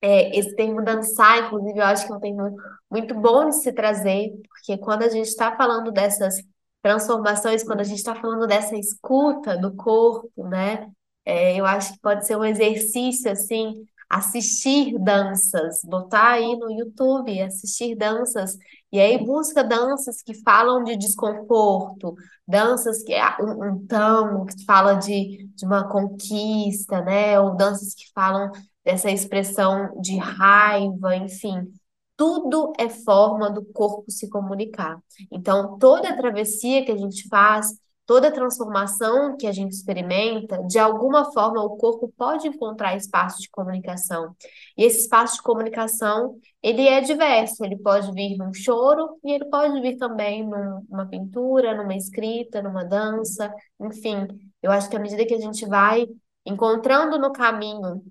É, 0.00 0.38
esse 0.38 0.54
termo 0.54 0.84
dançar, 0.84 1.46
inclusive, 1.46 1.78
eu 1.78 1.84
acho 1.84 2.06
que 2.06 2.12
é 2.12 2.16
um 2.16 2.20
termo 2.20 2.56
muito 2.88 3.14
bom 3.14 3.48
de 3.48 3.56
se 3.56 3.72
trazer, 3.72 4.30
porque 4.48 4.78
quando 4.78 5.02
a 5.02 5.08
gente 5.08 5.26
está 5.26 5.56
falando 5.56 5.90
dessas 5.90 6.36
transformações, 6.82 7.64
quando 7.64 7.80
a 7.80 7.84
gente 7.84 7.98
está 7.98 8.14
falando 8.14 8.46
dessa 8.46 8.76
escuta 8.76 9.56
do 9.56 9.74
corpo, 9.74 10.46
né? 10.46 10.88
É, 11.24 11.56
eu 11.58 11.64
acho 11.64 11.94
que 11.94 12.00
pode 12.00 12.26
ser 12.26 12.36
um 12.36 12.44
exercício, 12.44 13.30
assim, 13.30 13.86
assistir 14.08 14.98
danças, 14.98 15.80
botar 15.84 16.32
aí 16.32 16.56
no 16.56 16.70
YouTube, 16.70 17.40
assistir 17.40 17.96
danças, 17.96 18.56
e 18.92 19.00
aí 19.00 19.18
busca 19.24 19.64
danças 19.64 20.22
que 20.22 20.34
falam 20.34 20.84
de 20.84 20.96
desconforto, 20.96 22.14
danças 22.46 23.02
que 23.02 23.12
é 23.12 23.24
um, 23.40 23.72
um 23.72 23.86
tango 23.86 24.46
que 24.46 24.64
fala 24.64 24.94
de, 24.94 25.48
de 25.56 25.66
uma 25.66 25.88
conquista, 25.88 27.00
né? 27.02 27.40
Ou 27.40 27.56
danças 27.56 27.94
que 27.94 28.04
falam 28.14 28.50
dessa 28.84 29.10
expressão 29.10 30.00
de 30.00 30.16
raiva, 30.18 31.16
enfim. 31.16 31.72
Tudo 32.16 32.72
é 32.78 32.88
forma 32.88 33.50
do 33.50 33.64
corpo 33.64 34.10
se 34.10 34.28
comunicar. 34.28 35.00
Então, 35.32 35.76
toda 35.78 36.10
a 36.10 36.16
travessia 36.16 36.84
que 36.84 36.92
a 36.92 36.96
gente 36.96 37.26
faz, 37.28 37.66
toda 38.06 38.30
transformação 38.30 39.36
que 39.36 39.46
a 39.46 39.52
gente 39.52 39.72
experimenta, 39.72 40.62
de 40.64 40.78
alguma 40.78 41.32
forma 41.32 41.62
o 41.62 41.76
corpo 41.76 42.12
pode 42.16 42.48
encontrar 42.48 42.96
espaço 42.96 43.40
de 43.40 43.48
comunicação. 43.48 44.34
E 44.76 44.84
esse 44.84 45.00
espaço 45.02 45.36
de 45.36 45.42
comunicação, 45.42 46.38
ele 46.62 46.86
é 46.86 47.00
diverso, 47.00 47.64
ele 47.64 47.78
pode 47.78 48.12
vir 48.12 48.36
num 48.36 48.52
choro 48.52 49.18
e 49.24 49.32
ele 49.32 49.46
pode 49.46 49.80
vir 49.80 49.96
também 49.96 50.46
numa 50.46 51.06
pintura, 51.06 51.74
numa 51.74 51.94
escrita, 51.94 52.62
numa 52.62 52.84
dança, 52.84 53.52
enfim. 53.80 54.26
Eu 54.62 54.70
acho 54.70 54.88
que 54.90 54.96
à 54.96 55.00
medida 55.00 55.26
que 55.26 55.34
a 55.34 55.40
gente 55.40 55.66
vai 55.66 56.06
encontrando 56.44 57.18
no 57.18 57.32
caminho 57.32 58.02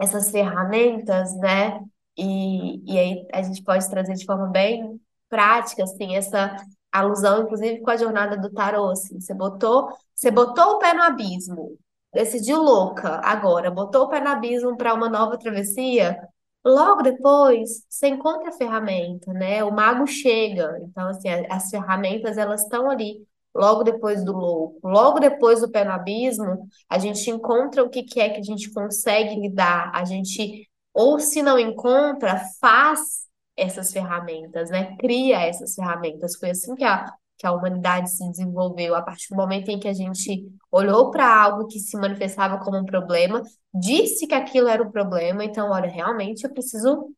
essas 0.00 0.30
ferramentas, 0.30 1.34
né? 1.36 1.80
E, 2.16 2.82
e 2.90 2.98
aí 2.98 3.26
a 3.32 3.42
gente 3.42 3.62
pode 3.62 3.88
trazer 3.90 4.14
de 4.14 4.24
forma 4.24 4.46
bem 4.48 5.00
prática, 5.28 5.84
assim, 5.84 6.16
essa 6.16 6.56
alusão, 6.98 7.42
inclusive, 7.42 7.80
com 7.80 7.90
a 7.90 7.96
jornada 7.96 8.36
do 8.36 8.50
tarô, 8.50 8.90
assim, 8.90 9.20
você 9.20 9.34
botou, 9.34 9.88
você 10.14 10.30
botou 10.30 10.72
o 10.72 10.78
pé 10.78 10.94
no 10.94 11.02
abismo, 11.02 11.78
decidiu 12.12 12.62
louca 12.62 13.20
agora, 13.24 13.70
botou 13.70 14.04
o 14.04 14.08
pé 14.08 14.20
no 14.20 14.28
abismo 14.28 14.76
para 14.76 14.94
uma 14.94 15.08
nova 15.08 15.38
travessia, 15.38 16.18
logo 16.64 17.02
depois 17.02 17.84
você 17.88 18.08
encontra 18.08 18.48
a 18.50 18.52
ferramenta, 18.52 19.32
né? 19.32 19.62
O 19.64 19.72
mago 19.72 20.06
chega, 20.06 20.78
então 20.82 21.08
assim, 21.08 21.28
as 21.50 21.70
ferramentas 21.70 22.38
elas 22.38 22.62
estão 22.62 22.90
ali. 22.90 23.26
Logo 23.54 23.82
depois 23.84 24.22
do 24.22 24.32
louco, 24.32 24.86
logo 24.86 25.18
depois 25.18 25.60
do 25.62 25.70
pé 25.70 25.82
no 25.84 25.92
abismo, 25.92 26.68
a 26.90 26.98
gente 26.98 27.30
encontra 27.30 27.82
o 27.82 27.88
que 27.88 28.02
que 28.02 28.20
é 28.20 28.28
que 28.28 28.40
a 28.40 28.42
gente 28.42 28.70
consegue 28.70 29.40
lidar, 29.40 29.90
a 29.94 30.04
gente 30.04 30.68
ou 30.92 31.18
se 31.20 31.42
não 31.42 31.58
encontra, 31.58 32.40
faz 32.60 33.25
essas 33.56 33.92
ferramentas, 33.92 34.70
né? 34.70 34.96
Cria 34.96 35.40
essas 35.40 35.74
ferramentas. 35.74 36.36
Foi 36.36 36.50
assim 36.50 36.74
que 36.74 36.84
a, 36.84 37.12
que 37.38 37.46
a 37.46 37.52
humanidade 37.52 38.10
se 38.10 38.28
desenvolveu, 38.30 38.94
a 38.94 39.02
partir 39.02 39.28
do 39.30 39.36
momento 39.36 39.68
em 39.70 39.78
que 39.78 39.88
a 39.88 39.92
gente 39.92 40.46
olhou 40.70 41.10
para 41.10 41.42
algo 41.42 41.66
que 41.66 41.78
se 41.78 41.96
manifestava 41.96 42.58
como 42.58 42.78
um 42.78 42.84
problema, 42.84 43.42
disse 43.72 44.26
que 44.26 44.34
aquilo 44.34 44.68
era 44.68 44.82
um 44.82 44.90
problema, 44.90 45.44
então, 45.44 45.70
olha, 45.70 45.88
realmente 45.88 46.44
eu 46.44 46.52
preciso 46.52 47.10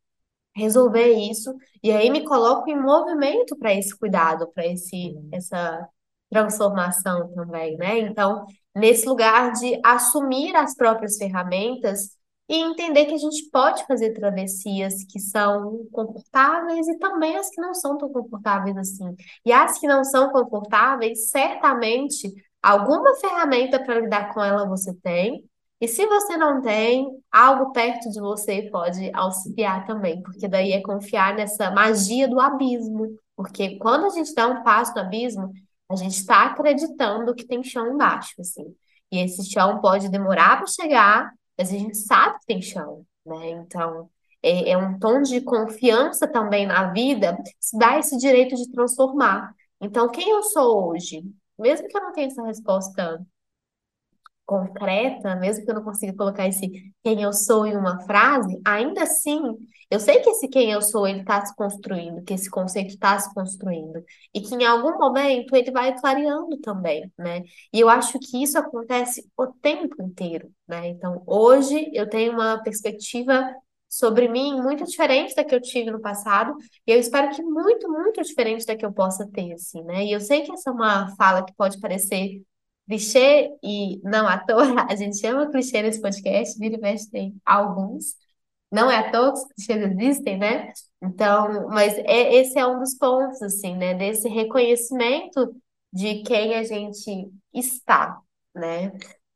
resolver 0.55 1.13
isso, 1.13 1.55
e 1.81 1.91
aí 1.91 2.09
me 2.09 2.25
coloco 2.25 2.69
em 2.69 2.79
movimento 2.79 3.57
para 3.57 3.73
esse 3.73 3.97
cuidado, 3.97 4.51
para 4.53 4.65
esse 4.65 5.15
essa 5.31 5.87
transformação 6.29 7.33
também, 7.33 7.77
né? 7.77 7.99
Então, 7.99 8.45
nesse 8.75 9.07
lugar 9.07 9.51
de 9.53 9.79
assumir 9.83 10.55
as 10.55 10.75
próprias 10.75 11.17
ferramentas 11.17 12.11
e 12.49 12.55
entender 12.55 13.05
que 13.05 13.13
a 13.13 13.17
gente 13.17 13.47
pode 13.51 13.85
fazer 13.85 14.11
travessias 14.13 15.03
que 15.03 15.19
são 15.19 15.85
confortáveis 15.91 16.87
e 16.87 16.97
também 16.97 17.37
as 17.37 17.49
que 17.51 17.61
não 17.61 17.75
são 17.75 17.95
tão 17.95 18.11
confortáveis 18.11 18.75
assim. 18.75 19.15
E 19.45 19.53
as 19.53 19.77
que 19.77 19.87
não 19.87 20.03
são 20.03 20.31
confortáveis, 20.31 21.29
certamente 21.29 22.33
alguma 22.61 23.15
ferramenta 23.17 23.79
para 23.79 23.99
lidar 23.99 24.33
com 24.33 24.43
ela 24.43 24.67
você 24.67 24.91
tem. 24.95 25.43
E 25.79 25.87
se 25.87 26.05
você 26.07 26.35
não 26.37 26.61
tem, 26.61 27.07
algo 27.31 27.71
perto 27.71 28.09
de 28.09 28.19
você 28.19 28.63
pode 28.63 29.11
auxiliar 29.13 29.85
também, 29.85 30.21
porque 30.23 30.47
daí 30.47 30.73
é 30.73 30.81
confiar 30.81 31.35
nessa 31.35 31.69
magia 31.71 32.27
do 32.27 32.39
abismo. 32.39 33.15
Porque 33.35 33.77
quando 33.77 34.07
a 34.07 34.09
gente 34.09 34.33
dá 34.33 34.47
um 34.47 34.63
passo 34.63 34.93
no 34.95 35.01
abismo, 35.01 35.53
a 35.89 35.95
gente 35.95 36.15
está 36.15 36.47
acreditando 36.47 37.33
que 37.35 37.45
tem 37.45 37.63
chão 37.63 37.93
embaixo, 37.93 38.33
assim. 38.41 38.75
E 39.11 39.19
esse 39.19 39.49
chão 39.49 39.79
pode 39.79 40.09
demorar 40.09 40.57
para 40.57 40.67
chegar, 40.67 41.31
mas 41.59 41.69
a 41.69 41.77
gente 41.77 41.97
sabe 41.97 42.39
que 42.39 42.45
tem 42.45 42.61
chão, 42.61 43.05
né? 43.25 43.49
Então, 43.49 44.09
é, 44.41 44.71
é 44.71 44.77
um 44.77 44.97
tom 44.97 45.21
de 45.21 45.41
confiança 45.41 46.25
também 46.25 46.65
na 46.65 46.93
vida, 46.93 47.37
se 47.59 47.77
dá 47.77 47.99
esse 47.99 48.17
direito 48.17 48.55
de 48.55 48.71
transformar. 48.71 49.53
Então, 49.81 50.09
quem 50.09 50.29
eu 50.29 50.41
sou 50.43 50.89
hoje? 50.89 51.21
Mesmo 51.57 51.87
que 51.89 51.97
eu 51.97 52.01
não 52.01 52.13
tenha 52.13 52.27
essa 52.27 52.43
resposta 52.43 53.21
concreta, 54.49 55.35
mesmo 55.35 55.63
que 55.63 55.69
eu 55.69 55.75
não 55.75 55.83
consiga 55.83 56.11
colocar 56.15 56.47
esse 56.47 56.71
quem 57.03 57.21
eu 57.21 57.31
sou 57.31 57.67
em 57.67 57.77
uma 57.77 57.99
frase, 58.01 58.59
ainda 58.65 59.03
assim, 59.03 59.39
eu 59.91 59.99
sei 59.99 60.21
que 60.21 60.29
esse 60.31 60.47
quem 60.47 60.71
eu 60.71 60.81
sou 60.81 61.07
ele 61.07 61.19
está 61.19 61.45
se 61.45 61.55
construindo, 61.55 62.23
que 62.23 62.33
esse 62.33 62.49
conceito 62.49 62.89
está 62.89 63.19
se 63.19 63.31
construindo 63.31 64.03
e 64.33 64.41
que 64.41 64.55
em 64.55 64.65
algum 64.65 64.97
momento 64.97 65.55
ele 65.55 65.69
vai 65.71 65.95
clareando 65.99 66.57
também, 66.61 67.11
né? 67.15 67.43
E 67.71 67.79
eu 67.79 67.87
acho 67.89 68.17
que 68.19 68.41
isso 68.41 68.57
acontece 68.57 69.29
o 69.37 69.45
tempo 69.47 70.01
inteiro, 70.01 70.51
né? 70.67 70.87
Então, 70.87 71.21
hoje 71.27 71.91
eu 71.93 72.09
tenho 72.09 72.33
uma 72.33 72.57
perspectiva 72.63 73.53
sobre 73.87 74.27
mim 74.27 74.59
muito 74.61 74.83
diferente 74.83 75.35
da 75.35 75.43
que 75.43 75.53
eu 75.53 75.61
tive 75.61 75.91
no 75.91 76.01
passado, 76.01 76.55
e 76.87 76.91
eu 76.91 76.99
espero 76.99 77.35
que 77.35 77.41
muito, 77.43 77.87
muito 77.91 78.21
diferente 78.23 78.65
da 78.65 78.75
que 78.75 78.85
eu 78.85 78.93
possa 78.93 79.27
ter, 79.31 79.53
assim, 79.53 79.83
né? 79.83 80.05
E 80.05 80.11
eu 80.11 80.19
sei 80.19 80.41
que 80.41 80.51
essa 80.51 80.69
é 80.71 80.73
uma 80.73 81.15
fala 81.15 81.43
que 81.45 81.53
pode 81.55 81.79
parecer 81.79 82.41
clichê, 82.89 83.55
e 83.63 84.01
não 84.03 84.27
à 84.27 84.39
toa, 84.39 84.63
a 84.89 84.95
gente 84.95 85.19
chama 85.19 85.49
clichê 85.51 85.81
nesse 85.81 86.01
podcast, 86.01 86.57
vira 86.57 86.75
e 86.75 86.81
mexe 86.81 87.09
tem 87.09 87.39
alguns. 87.45 88.15
Não 88.71 88.89
é 88.91 88.97
à 88.97 89.11
toa 89.11 89.33
que 89.33 89.39
os 89.39 89.45
clichês 89.53 89.91
existem, 89.91 90.37
né? 90.37 90.73
Então, 91.01 91.69
mas 91.69 91.93
é, 91.99 92.35
esse 92.35 92.57
é 92.57 92.65
um 92.65 92.79
dos 92.79 92.95
pontos, 92.95 93.41
assim, 93.41 93.75
né? 93.75 93.93
Desse 93.93 94.27
reconhecimento 94.27 95.55
de 95.93 96.23
quem 96.23 96.55
a 96.55 96.63
gente 96.63 97.31
está, 97.53 98.19
né? 98.55 98.91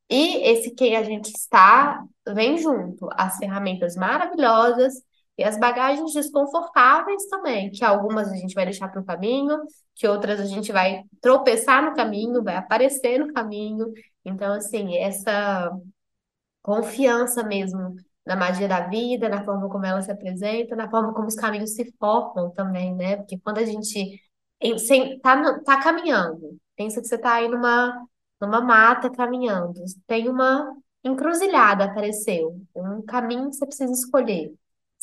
E 0.10 0.38
esse 0.50 0.72
quem 0.72 0.96
a 0.96 1.04
gente 1.04 1.30
está 1.30 2.04
vem 2.28 2.58
junto 2.58 3.08
as 3.13 3.38
ferramentas 3.38 3.96
maravilhosas 3.96 4.96
e 5.38 5.43
as 5.43 5.58
bagagens 5.60 6.13
desconfortáveis 6.13 7.26
também, 7.28 7.72
que 7.72 7.84
algumas 7.84 8.32
a 8.32 8.36
gente 8.36 8.54
vai 8.54 8.65
deixar 8.65 8.89
para 8.89 9.02
o 9.02 9.06
caminho, 9.06 9.60
que 9.96 10.08
outras 10.08 10.39
a 10.39 10.46
gente 10.46 10.72
vai 10.72 11.04
tropeçar 11.22 11.84
no 11.84 11.96
caminho, 11.96 12.43
vai 12.43 12.56
aparecer 12.56 13.19
no 13.19 13.34
caminho. 13.34 13.91
Então, 14.24 14.54
assim, 14.54 14.96
essa 14.98 15.72
confiança 16.62 17.43
mesmo 17.43 17.96
na 18.26 18.36
magia 18.36 18.67
da 18.67 18.88
vida, 18.88 19.28
na 19.30 19.43
forma 19.43 19.69
como 19.69 19.86
ela 19.86 20.02
se 20.02 20.12
apresenta, 20.12 20.76
na 20.76 20.89
forma 20.89 21.13
como 21.13 21.28
os 21.28 21.36
caminhos 21.36 21.76
se 21.76 21.91
formam 22.00 22.52
também, 22.52 22.96
né? 22.96 23.17
Porque 23.17 23.38
quando 23.39 23.58
a 23.60 23.65
gente 23.65 24.22
está 24.62 25.60
tá 25.62 25.82
caminhando, 25.84 26.58
pensa 26.76 27.02
que 27.02 27.08
você 27.08 27.15
está 27.15 27.36
aí 27.36 27.48
numa, 27.50 28.06
numa 28.41 28.62
mata 28.62 29.10
caminhando, 29.12 29.84
tem 30.08 30.30
uma 30.30 30.74
encruzilhada 31.04 31.86
apareceu, 31.86 32.62
um 32.76 33.02
caminho 33.02 33.50
que 33.50 33.58
você 33.58 33.65
precisa 33.65 33.91
escolher. 33.91 34.54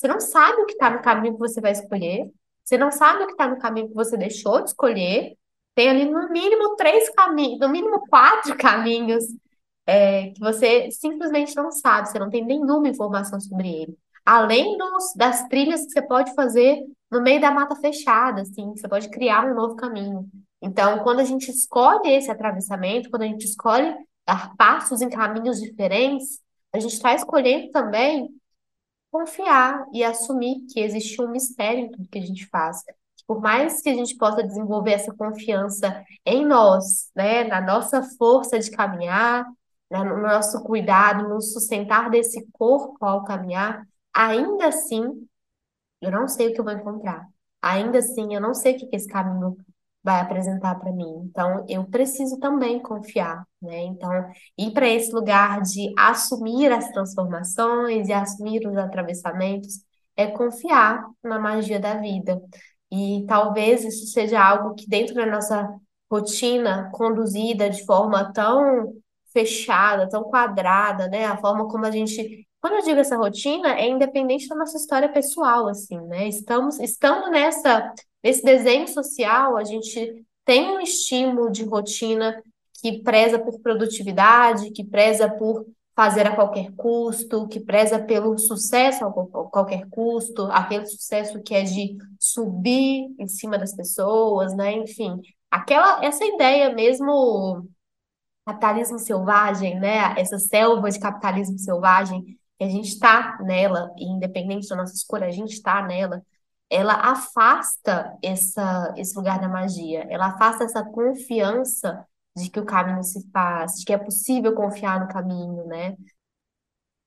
Você 0.00 0.08
não 0.08 0.18
sabe 0.18 0.62
o 0.62 0.64
que 0.64 0.72
está 0.72 0.88
no 0.88 1.02
caminho 1.02 1.34
que 1.34 1.40
você 1.40 1.60
vai 1.60 1.72
escolher, 1.72 2.32
você 2.64 2.78
não 2.78 2.90
sabe 2.90 3.22
o 3.22 3.26
que 3.26 3.32
está 3.32 3.46
no 3.46 3.58
caminho 3.58 3.88
que 3.88 3.94
você 3.94 4.16
deixou 4.16 4.62
de 4.62 4.70
escolher. 4.70 5.36
Tem 5.74 5.90
ali 5.90 6.06
no 6.06 6.30
mínimo 6.30 6.74
três 6.74 7.10
caminhos, 7.10 7.60
no 7.60 7.68
mínimo 7.68 8.00
quatro 8.08 8.56
caminhos 8.56 9.22
é, 9.84 10.30
que 10.30 10.40
você 10.40 10.90
simplesmente 10.90 11.54
não 11.54 11.70
sabe, 11.70 12.08
você 12.08 12.18
não 12.18 12.30
tem 12.30 12.42
nenhuma 12.42 12.88
informação 12.88 13.38
sobre 13.38 13.68
ele. 13.68 13.98
Além 14.24 14.78
dos, 14.78 15.12
das 15.14 15.46
trilhas 15.48 15.84
que 15.84 15.92
você 15.92 16.00
pode 16.00 16.34
fazer 16.34 16.82
no 17.10 17.20
meio 17.20 17.38
da 17.38 17.50
mata 17.50 17.76
fechada, 17.76 18.40
assim, 18.40 18.70
você 18.70 18.88
pode 18.88 19.10
criar 19.10 19.44
um 19.44 19.54
novo 19.54 19.76
caminho. 19.76 20.26
Então, 20.62 21.00
quando 21.00 21.20
a 21.20 21.24
gente 21.24 21.50
escolhe 21.50 22.10
esse 22.10 22.30
atravessamento, 22.30 23.10
quando 23.10 23.22
a 23.24 23.26
gente 23.26 23.44
escolhe 23.44 23.94
dar 24.26 24.56
passos 24.56 25.02
em 25.02 25.10
caminhos 25.10 25.60
diferentes, 25.60 26.40
a 26.72 26.78
gente 26.78 26.94
está 26.94 27.14
escolhendo 27.14 27.70
também 27.70 28.39
confiar 29.10 29.86
e 29.92 30.04
assumir 30.04 30.66
que 30.72 30.80
existe 30.80 31.20
um 31.20 31.30
mistério 31.30 31.84
em 31.84 31.90
tudo 31.90 32.08
que 32.08 32.18
a 32.18 32.22
gente 32.22 32.46
faz. 32.48 32.82
Por 33.26 33.40
mais 33.40 33.80
que 33.80 33.88
a 33.88 33.94
gente 33.94 34.16
possa 34.16 34.42
desenvolver 34.42 34.92
essa 34.92 35.14
confiança 35.14 36.04
em 36.24 36.44
nós, 36.46 37.10
né, 37.14 37.44
na 37.44 37.60
nossa 37.60 38.02
força 38.18 38.58
de 38.58 38.70
caminhar, 38.70 39.46
né, 39.90 40.02
no 40.04 40.18
nosso 40.20 40.62
cuidado, 40.64 41.28
no 41.28 41.40
sustentar 41.40 42.10
desse 42.10 42.46
corpo 42.52 42.96
ao 43.04 43.24
caminhar, 43.24 43.86
ainda 44.14 44.68
assim, 44.68 45.26
eu 46.00 46.10
não 46.10 46.28
sei 46.28 46.48
o 46.48 46.54
que 46.54 46.60
eu 46.60 46.64
vou 46.64 46.72
encontrar. 46.72 47.26
Ainda 47.62 47.98
assim, 47.98 48.34
eu 48.34 48.40
não 48.40 48.54
sei 48.54 48.74
o 48.76 48.78
que 48.78 48.96
esse 48.96 49.08
caminho 49.08 49.56
vai 50.02 50.20
apresentar 50.20 50.76
para 50.76 50.92
mim. 50.92 51.22
Então, 51.24 51.64
eu 51.68 51.84
preciso 51.84 52.38
também 52.38 52.80
confiar, 52.80 53.44
né? 53.60 53.82
Então, 53.84 54.10
ir 54.56 54.72
para 54.72 54.88
esse 54.88 55.12
lugar 55.12 55.60
de 55.62 55.92
assumir 55.98 56.72
as 56.72 56.88
transformações 56.90 58.08
e 58.08 58.12
assumir 58.12 58.66
os 58.66 58.76
atravessamentos 58.76 59.84
é 60.16 60.26
confiar 60.26 61.04
na 61.22 61.38
magia 61.38 61.78
da 61.78 61.94
vida. 61.94 62.40
E 62.90 63.24
talvez 63.28 63.84
isso 63.84 64.06
seja 64.06 64.42
algo 64.42 64.74
que 64.74 64.88
dentro 64.88 65.14
da 65.14 65.26
nossa 65.26 65.68
rotina 66.10 66.90
conduzida 66.92 67.70
de 67.70 67.84
forma 67.84 68.32
tão 68.32 68.94
fechada, 69.32 70.08
tão 70.08 70.24
quadrada, 70.24 71.08
né? 71.08 71.26
A 71.26 71.36
forma 71.36 71.68
como 71.68 71.86
a 71.86 71.90
gente 71.90 72.46
quando 72.60 72.74
eu 72.74 72.82
digo 72.82 73.00
essa 73.00 73.16
rotina, 73.16 73.74
é 73.74 73.88
independente 73.88 74.46
da 74.46 74.54
nossa 74.54 74.76
história 74.76 75.08
pessoal, 75.10 75.66
assim, 75.66 75.98
né? 76.02 76.28
Estamos, 76.28 76.78
estando 76.78 77.30
nessa 77.30 77.90
Nesse 78.22 78.42
desenho 78.44 78.86
social, 78.86 79.56
a 79.56 79.64
gente 79.64 80.24
tem 80.44 80.68
um 80.70 80.80
estímulo 80.80 81.50
de 81.50 81.64
rotina 81.64 82.42
que 82.80 83.02
preza 83.02 83.38
por 83.38 83.60
produtividade, 83.60 84.70
que 84.70 84.84
preza 84.84 85.28
por 85.28 85.66
fazer 85.94 86.26
a 86.26 86.34
qualquer 86.34 86.72
custo, 86.76 87.46
que 87.48 87.60
preza 87.60 87.98
pelo 87.98 88.38
sucesso 88.38 89.04
a 89.04 89.12
qualquer 89.12 89.86
custo, 89.90 90.44
aquele 90.46 90.86
sucesso 90.86 91.42
que 91.42 91.54
é 91.54 91.62
de 91.62 91.96
subir 92.18 93.14
em 93.18 93.28
cima 93.28 93.58
das 93.58 93.74
pessoas, 93.74 94.54
né? 94.56 94.72
Enfim, 94.72 95.20
aquela 95.50 96.02
essa 96.04 96.24
ideia 96.24 96.72
mesmo 96.74 97.68
capitalismo 98.46 98.98
selvagem, 98.98 99.78
né? 99.78 100.14
Essa 100.16 100.38
selva 100.38 100.90
de 100.90 100.98
capitalismo 100.98 101.58
selvagem 101.58 102.38
a 102.60 102.68
gente 102.68 102.88
está 102.88 103.38
nela, 103.42 103.90
e 103.96 104.04
independente 104.04 104.68
da 104.68 104.76
nossa 104.76 104.94
escolha, 104.94 105.26
a 105.26 105.30
gente 105.30 105.52
está 105.54 105.82
nela 105.86 106.22
ela 106.70 106.94
afasta 106.94 108.16
essa, 108.22 108.94
esse 108.96 109.16
lugar 109.16 109.40
da 109.40 109.48
magia, 109.48 110.06
ela 110.08 110.28
afasta 110.28 110.64
essa 110.64 110.84
confiança 110.84 112.06
de 112.36 112.48
que 112.48 112.60
o 112.60 112.64
caminho 112.64 113.02
se 113.02 113.28
faz, 113.32 113.74
de 113.74 113.84
que 113.84 113.92
é 113.92 113.98
possível 113.98 114.54
confiar 114.54 115.00
no 115.00 115.08
caminho, 115.08 115.66
né? 115.66 115.96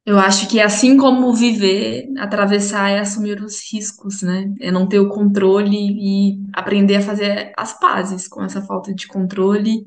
Eu 0.06 0.19
acho 0.19 0.49
que 0.49 0.60
assim 0.60 0.97
como 0.97 1.34
viver, 1.34 2.10
atravessar 2.17 2.89
é 2.89 2.99
assumir 2.99 3.41
os 3.41 3.62
riscos, 3.71 4.21
né? 4.21 4.54
É 4.60 4.69
não 4.69 4.86
ter 4.86 4.99
o 4.99 5.08
controle 5.08 5.78
e 5.78 6.45
aprender 6.54 6.97
a 6.97 7.02
fazer 7.02 7.54
as 7.58 7.80
pazes 7.80 8.28
com 8.28 8.43
essa 8.43 8.62
falta 8.62 8.93
de 8.93 9.08
controle, 9.08 9.86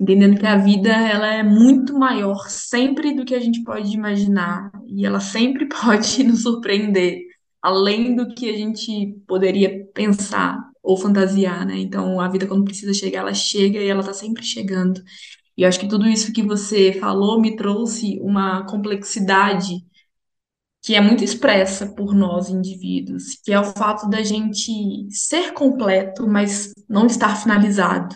entendendo 0.00 0.40
que 0.40 0.46
a 0.46 0.56
vida 0.56 0.90
ela 0.90 1.32
é 1.32 1.44
muito 1.44 1.96
maior 1.96 2.48
sempre 2.48 3.14
do 3.14 3.24
que 3.24 3.34
a 3.34 3.38
gente 3.38 3.62
pode 3.62 3.94
imaginar 3.94 4.72
e 4.88 5.06
ela 5.06 5.20
sempre 5.20 5.68
pode 5.70 6.24
nos 6.24 6.42
surpreender 6.42 7.20
além 7.64 8.14
do 8.14 8.34
que 8.34 8.50
a 8.50 8.52
gente 8.56 9.18
poderia 9.26 9.86
pensar 9.94 10.70
ou 10.82 10.98
fantasiar, 10.98 11.66
né? 11.66 11.78
Então, 11.78 12.20
a 12.20 12.28
vida, 12.28 12.46
quando 12.46 12.64
precisa 12.64 12.92
chegar, 12.92 13.20
ela 13.20 13.32
chega 13.32 13.80
e 13.80 13.88
ela 13.88 14.04
tá 14.04 14.12
sempre 14.12 14.44
chegando. 14.44 15.02
E 15.56 15.62
eu 15.62 15.68
acho 15.68 15.80
que 15.80 15.88
tudo 15.88 16.06
isso 16.06 16.30
que 16.30 16.42
você 16.42 16.92
falou 16.92 17.40
me 17.40 17.56
trouxe 17.56 18.20
uma 18.20 18.66
complexidade 18.66 19.82
que 20.82 20.94
é 20.94 21.00
muito 21.00 21.24
expressa 21.24 21.86
por 21.86 22.14
nós 22.14 22.50
indivíduos, 22.50 23.36
que 23.42 23.50
é 23.50 23.58
o 23.58 23.64
fato 23.64 24.10
da 24.10 24.22
gente 24.22 25.06
ser 25.08 25.54
completo, 25.54 26.26
mas 26.28 26.70
não 26.86 27.06
estar 27.06 27.34
finalizado. 27.36 28.14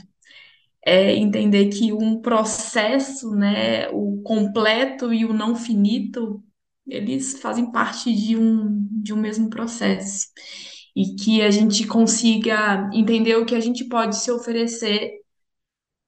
É 0.85 1.15
entender 1.15 1.69
que 1.71 1.91
um 1.91 2.21
processo, 2.21 3.31
né, 3.31 3.89
o 3.91 4.21
completo 4.23 5.13
e 5.15 5.25
o 5.25 5.33
não 5.33 5.57
finito, 5.57 6.43
eles 6.89 7.41
fazem 7.41 7.71
parte 7.71 8.13
de 8.15 8.37
um, 8.37 8.89
de 8.91 9.13
um 9.13 9.17
mesmo 9.17 9.49
processo. 9.51 10.27
E 10.97 11.15
que 11.15 11.43
a 11.43 11.51
gente 11.51 11.87
consiga 11.87 12.91
entender 12.93 13.37
o 13.37 13.47
que 13.47 13.55
a 13.55 13.61
gente 13.61 13.85
pode 13.85 14.17
se 14.17 14.31
oferecer 14.31 15.13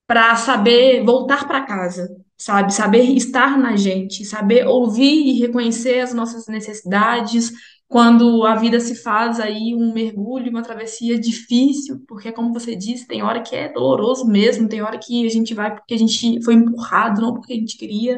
para 0.07 0.35
saber 0.35 1.05
voltar 1.05 1.47
para 1.47 1.65
casa, 1.65 2.09
sabe? 2.37 2.73
Saber 2.73 3.03
estar 3.15 3.57
na 3.57 3.77
gente, 3.77 4.25
saber 4.25 4.67
ouvir 4.67 5.27
e 5.27 5.39
reconhecer 5.39 6.01
as 6.01 6.13
nossas 6.13 6.47
necessidades 6.47 7.51
quando 7.91 8.45
a 8.45 8.55
vida 8.55 8.79
se 8.79 8.95
faz 8.95 9.37
aí 9.37 9.75
um 9.75 9.93
mergulho, 9.93 10.49
uma 10.49 10.63
travessia 10.63 11.19
difícil, 11.19 12.01
porque 12.07 12.31
como 12.31 12.53
você 12.53 12.73
disse, 12.73 13.05
tem 13.05 13.21
hora 13.21 13.41
que 13.41 13.53
é 13.53 13.67
doloroso 13.67 14.25
mesmo, 14.25 14.69
tem 14.69 14.81
hora 14.81 14.97
que 14.97 15.25
a 15.25 15.29
gente 15.29 15.53
vai 15.53 15.75
porque 15.75 15.93
a 15.93 15.97
gente 15.97 16.41
foi 16.41 16.53
empurrado, 16.53 17.21
não 17.21 17.33
porque 17.33 17.51
a 17.51 17.55
gente 17.57 17.77
queria. 17.77 18.17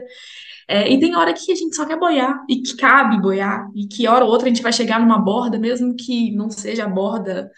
É, 0.67 0.91
e 0.91 0.99
tem 0.99 1.15
hora 1.15 1.33
que 1.33 1.51
a 1.51 1.55
gente 1.55 1.75
só 1.75 1.85
quer 1.85 1.99
boiar, 1.99 2.43
e 2.49 2.61
que 2.61 2.75
cabe 2.75 3.21
boiar, 3.21 3.69
e 3.75 3.87
que 3.87 4.07
hora 4.07 4.23
ou 4.25 4.31
outra 4.31 4.47
a 4.47 4.49
gente 4.49 4.63
vai 4.63 4.73
chegar 4.73 4.99
numa 4.99 5.19
borda, 5.19 5.59
mesmo 5.59 5.95
que 5.95 6.31
não 6.35 6.49
seja 6.49 6.85
a 6.85 6.89
borda 6.89 7.51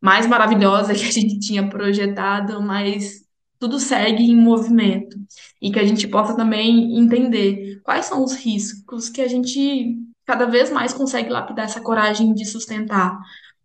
mais 0.00 0.26
maravilhosa 0.26 0.94
que 0.94 1.04
a 1.04 1.10
gente 1.10 1.38
tinha 1.40 1.68
projetado, 1.68 2.60
mas 2.62 3.26
tudo 3.58 3.78
segue 3.78 4.24
em 4.24 4.36
movimento. 4.36 5.16
E 5.60 5.70
que 5.70 5.78
a 5.78 5.84
gente 5.84 6.06
possa 6.08 6.34
também 6.36 6.98
entender 6.98 7.80
quais 7.82 8.06
são 8.06 8.22
os 8.22 8.34
riscos 8.34 9.08
que 9.08 9.20
a 9.20 9.28
gente 9.28 9.96
cada 10.24 10.44
vez 10.46 10.70
mais 10.70 10.92
consegue 10.92 11.30
lapidar 11.30 11.66
essa 11.66 11.80
coragem 11.80 12.34
de 12.34 12.44
sustentar. 12.44 13.18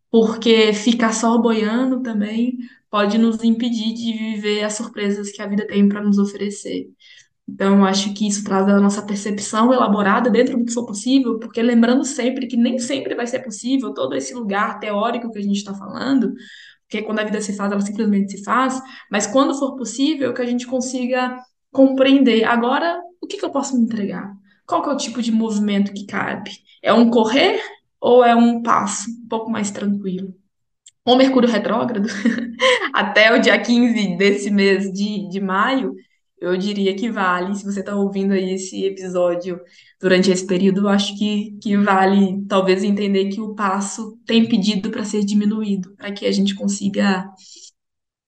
Porque 0.09 0.73
ficar 0.73 1.13
só 1.13 1.37
boiando 1.37 2.01
também 2.01 2.57
pode 2.89 3.17
nos 3.17 3.43
impedir 3.43 3.93
de 3.93 4.13
viver 4.13 4.63
as 4.63 4.73
surpresas 4.73 5.31
que 5.31 5.41
a 5.41 5.47
vida 5.47 5.65
tem 5.65 5.87
para 5.87 6.03
nos 6.03 6.17
oferecer. 6.17 6.89
Então, 7.47 7.85
acho 7.85 8.13
que 8.13 8.27
isso 8.27 8.43
traz 8.43 8.67
a 8.67 8.79
nossa 8.79 9.01
percepção 9.01 9.73
elaborada 9.73 10.29
dentro 10.29 10.57
do 10.57 10.65
que 10.65 10.73
for 10.73 10.85
possível, 10.85 11.37
porque 11.39 11.61
lembrando 11.61 12.05
sempre 12.05 12.47
que 12.47 12.55
nem 12.55 12.79
sempre 12.79 13.13
vai 13.15 13.27
ser 13.27 13.39
possível 13.39 13.93
todo 13.93 14.15
esse 14.15 14.33
lugar 14.33 14.79
teórico 14.79 15.31
que 15.31 15.39
a 15.39 15.41
gente 15.41 15.57
está 15.57 15.73
falando, 15.73 16.33
porque 16.87 17.01
quando 17.03 17.19
a 17.19 17.23
vida 17.23 17.41
se 17.41 17.55
faz, 17.55 17.71
ela 17.71 17.81
simplesmente 17.81 18.37
se 18.37 18.43
faz, 18.43 18.81
mas 19.09 19.27
quando 19.27 19.57
for 19.57 19.75
possível, 19.75 20.33
que 20.33 20.41
a 20.41 20.45
gente 20.45 20.67
consiga 20.67 21.37
compreender. 21.71 22.43
Agora, 22.43 23.01
o 23.21 23.27
que, 23.27 23.37
que 23.37 23.45
eu 23.45 23.49
posso 23.49 23.77
me 23.77 23.83
entregar? 23.83 24.33
Qual 24.65 24.81
que 24.81 24.89
é 24.89 24.93
o 24.93 24.97
tipo 24.97 25.21
de 25.21 25.31
movimento 25.31 25.93
que 25.93 26.05
cabe? 26.05 26.51
É 26.81 26.93
um 26.93 27.09
correr 27.09 27.61
ou 27.99 28.23
é 28.23 28.35
um 28.35 28.61
passo 28.61 29.09
um 29.09 29.27
pouco 29.27 29.49
mais 29.49 29.71
tranquilo? 29.71 30.33
Com 31.03 31.15
Mercúrio 31.15 31.49
retrógrado, 31.49 32.07
até 32.93 33.33
o 33.33 33.39
dia 33.41 33.59
15 33.59 34.17
desse 34.17 34.51
mês 34.51 34.91
de, 34.91 35.27
de 35.29 35.39
maio, 35.39 35.95
eu 36.41 36.57
diria 36.57 36.95
que 36.95 37.09
vale, 37.11 37.55
se 37.55 37.63
você 37.63 37.81
está 37.81 37.95
ouvindo 37.95 38.33
aí 38.33 38.51
esse 38.55 38.83
episódio 38.85 39.61
durante 39.99 40.31
esse 40.31 40.45
período, 40.45 40.81
eu 40.81 40.89
acho 40.89 41.17
que, 41.17 41.51
que 41.61 41.77
vale 41.77 42.43
talvez 42.47 42.83
entender 42.83 43.29
que 43.29 43.39
o 43.39 43.55
passo 43.55 44.17
tem 44.25 44.47
pedido 44.49 44.89
para 44.91 45.05
ser 45.05 45.23
diminuído, 45.23 45.95
para 45.95 46.11
que 46.11 46.25
a 46.25 46.31
gente 46.31 46.55
consiga 46.55 47.29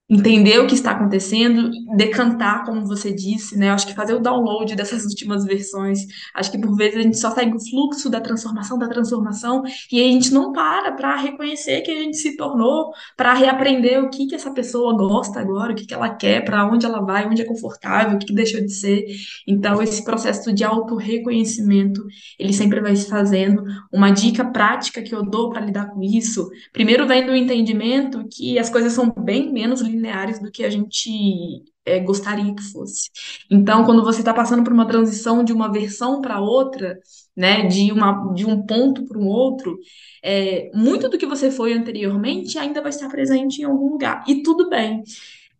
entender 0.10 0.60
o 0.60 0.68
que 0.68 0.76
está 0.76 0.92
acontecendo, 0.92 1.72
decantar, 1.96 2.66
como 2.66 2.86
você 2.86 3.14
disse, 3.14 3.58
né? 3.58 3.70
Acho 3.72 3.88
que 3.88 3.96
fazer 3.96 4.14
o 4.14 4.20
download 4.20 4.76
dessas 4.76 5.06
últimas 5.06 5.46
versões. 5.46 6.00
Acho 6.36 6.52
que 6.52 6.60
por 6.60 6.76
vezes 6.76 7.00
a 7.00 7.02
gente 7.02 7.18
só 7.18 7.32
segue 7.32 7.56
o 7.56 7.60
fluxo 7.60 8.10
da 8.10 8.20
transformação, 8.20 8.78
da 8.78 8.88
transformação, 8.88 9.64
e 9.92 10.02
a 10.02 10.04
gente 10.04 10.34
não 10.34 10.52
para 10.52 10.92
para 10.92 11.16
reconhecer 11.16 11.82
que 11.82 11.92
a 11.92 11.96
gente 11.96 12.18
se 12.18 12.36
tornou, 12.36 12.92
para 13.16 13.34
reaprender 13.34 14.04
o 14.04 14.10
que 14.10 14.28
que 14.28 14.36
essa 14.36 14.52
pessoa 14.52 14.94
gosta 14.96 15.40
agora, 15.40 15.72
o 15.72 15.76
que 15.76 15.86
que 15.86 15.94
ela 15.94 16.10
quer, 16.10 16.44
para 16.44 16.66
onde 16.66 16.86
ela 16.86 17.00
vai, 17.02 17.26
onde 17.28 17.42
é 17.42 17.46
confortável, 17.46 18.16
o 18.16 18.20
que, 18.20 18.28
que 18.28 18.34
deixou 18.34 18.62
de 18.62 18.74
ser. 18.74 19.06
Então, 19.48 19.82
esse 19.82 20.04
processo 20.04 20.54
de 20.54 20.66
auto-reconhecimento, 20.66 22.04
ele 22.38 22.54
sempre 22.54 22.82
vai 22.82 22.96
se 22.96 23.08
fazendo. 23.10 23.64
Uma 23.92 24.12
dica 24.12 24.44
prática 24.44 25.02
que 25.02 25.16
eu 25.16 25.24
dou 25.24 25.50
para 25.50 25.62
lidar 25.62 25.92
com 25.92 26.04
isso, 26.04 26.50
primeiro 26.74 27.08
vem 27.08 27.26
do 27.26 27.34
entendimento 27.34 28.28
que 28.30 28.60
as 28.60 28.70
coisas 28.70 28.92
são 28.92 29.10
bem 29.10 29.52
menos 29.52 29.82
lineares 29.94 30.40
do 30.40 30.52
que 30.52 30.64
a 30.64 30.70
gente 30.70 31.64
é, 31.86 32.00
gostaria 32.00 32.54
que 32.56 32.64
fosse. 32.64 33.10
Então, 33.50 33.86
quando 33.86 34.04
você 34.04 34.20
está 34.20 34.34
passando 34.34 34.64
por 34.64 34.74
uma 34.74 34.88
transição 34.88 35.44
de 35.44 35.54
uma 35.54 35.72
versão 35.72 36.22
para 36.22 36.40
outra, 36.40 36.98
né, 37.36 37.66
de, 37.68 37.92
uma, 37.92 38.34
de 38.34 38.46
um 38.46 38.66
ponto 38.66 39.06
para 39.06 39.18
um 39.18 39.28
outro, 39.28 39.78
é, 40.24 40.72
muito 40.74 41.10
do 41.10 41.18
que 41.18 41.26
você 41.26 41.52
foi 41.52 41.74
anteriormente 41.74 42.58
ainda 42.58 42.82
vai 42.82 42.90
estar 42.90 43.10
presente 43.10 43.62
em 43.62 43.66
algum 43.66 43.90
lugar. 43.90 44.24
E 44.28 44.42
tudo 44.44 44.70
bem. 44.70 45.04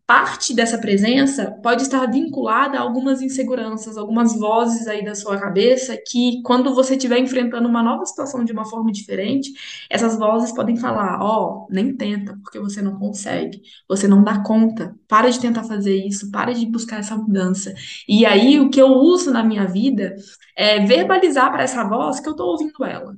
Parte 0.06 0.54
dessa 0.54 0.76
presença 0.76 1.50
pode 1.62 1.82
estar 1.82 2.04
vinculada 2.10 2.78
a 2.78 2.82
algumas 2.82 3.22
inseguranças, 3.22 3.96
algumas 3.96 4.38
vozes 4.38 4.86
aí 4.86 5.02
da 5.02 5.14
sua 5.14 5.38
cabeça 5.38 5.96
que, 5.96 6.42
quando 6.42 6.74
você 6.74 6.94
estiver 6.94 7.18
enfrentando 7.18 7.68
uma 7.68 7.82
nova 7.82 8.04
situação 8.04 8.44
de 8.44 8.52
uma 8.52 8.66
forma 8.66 8.92
diferente, 8.92 9.50
essas 9.88 10.18
vozes 10.18 10.52
podem 10.52 10.76
falar: 10.76 11.18
Ó, 11.22 11.66
oh, 11.66 11.72
nem 11.72 11.96
tenta, 11.96 12.38
porque 12.42 12.60
você 12.60 12.82
não 12.82 12.98
consegue, 12.98 13.62
você 13.88 14.06
não 14.06 14.22
dá 14.22 14.42
conta, 14.42 14.94
para 15.08 15.30
de 15.30 15.40
tentar 15.40 15.64
fazer 15.64 15.96
isso, 15.96 16.30
para 16.30 16.52
de 16.52 16.66
buscar 16.66 16.98
essa 17.00 17.16
mudança. 17.16 17.74
E 18.08 18.26
aí, 18.26 18.60
o 18.60 18.70
que 18.70 18.80
eu 18.80 18.88
uso 18.88 19.32
na 19.32 19.42
minha 19.42 19.66
vida 19.66 20.14
é 20.56 20.80
verbalizar 20.84 21.50
para 21.50 21.62
essa 21.62 21.82
voz 21.84 22.20
que 22.20 22.28
eu 22.28 22.32
estou 22.32 22.48
ouvindo 22.48 22.84
ela 22.84 23.16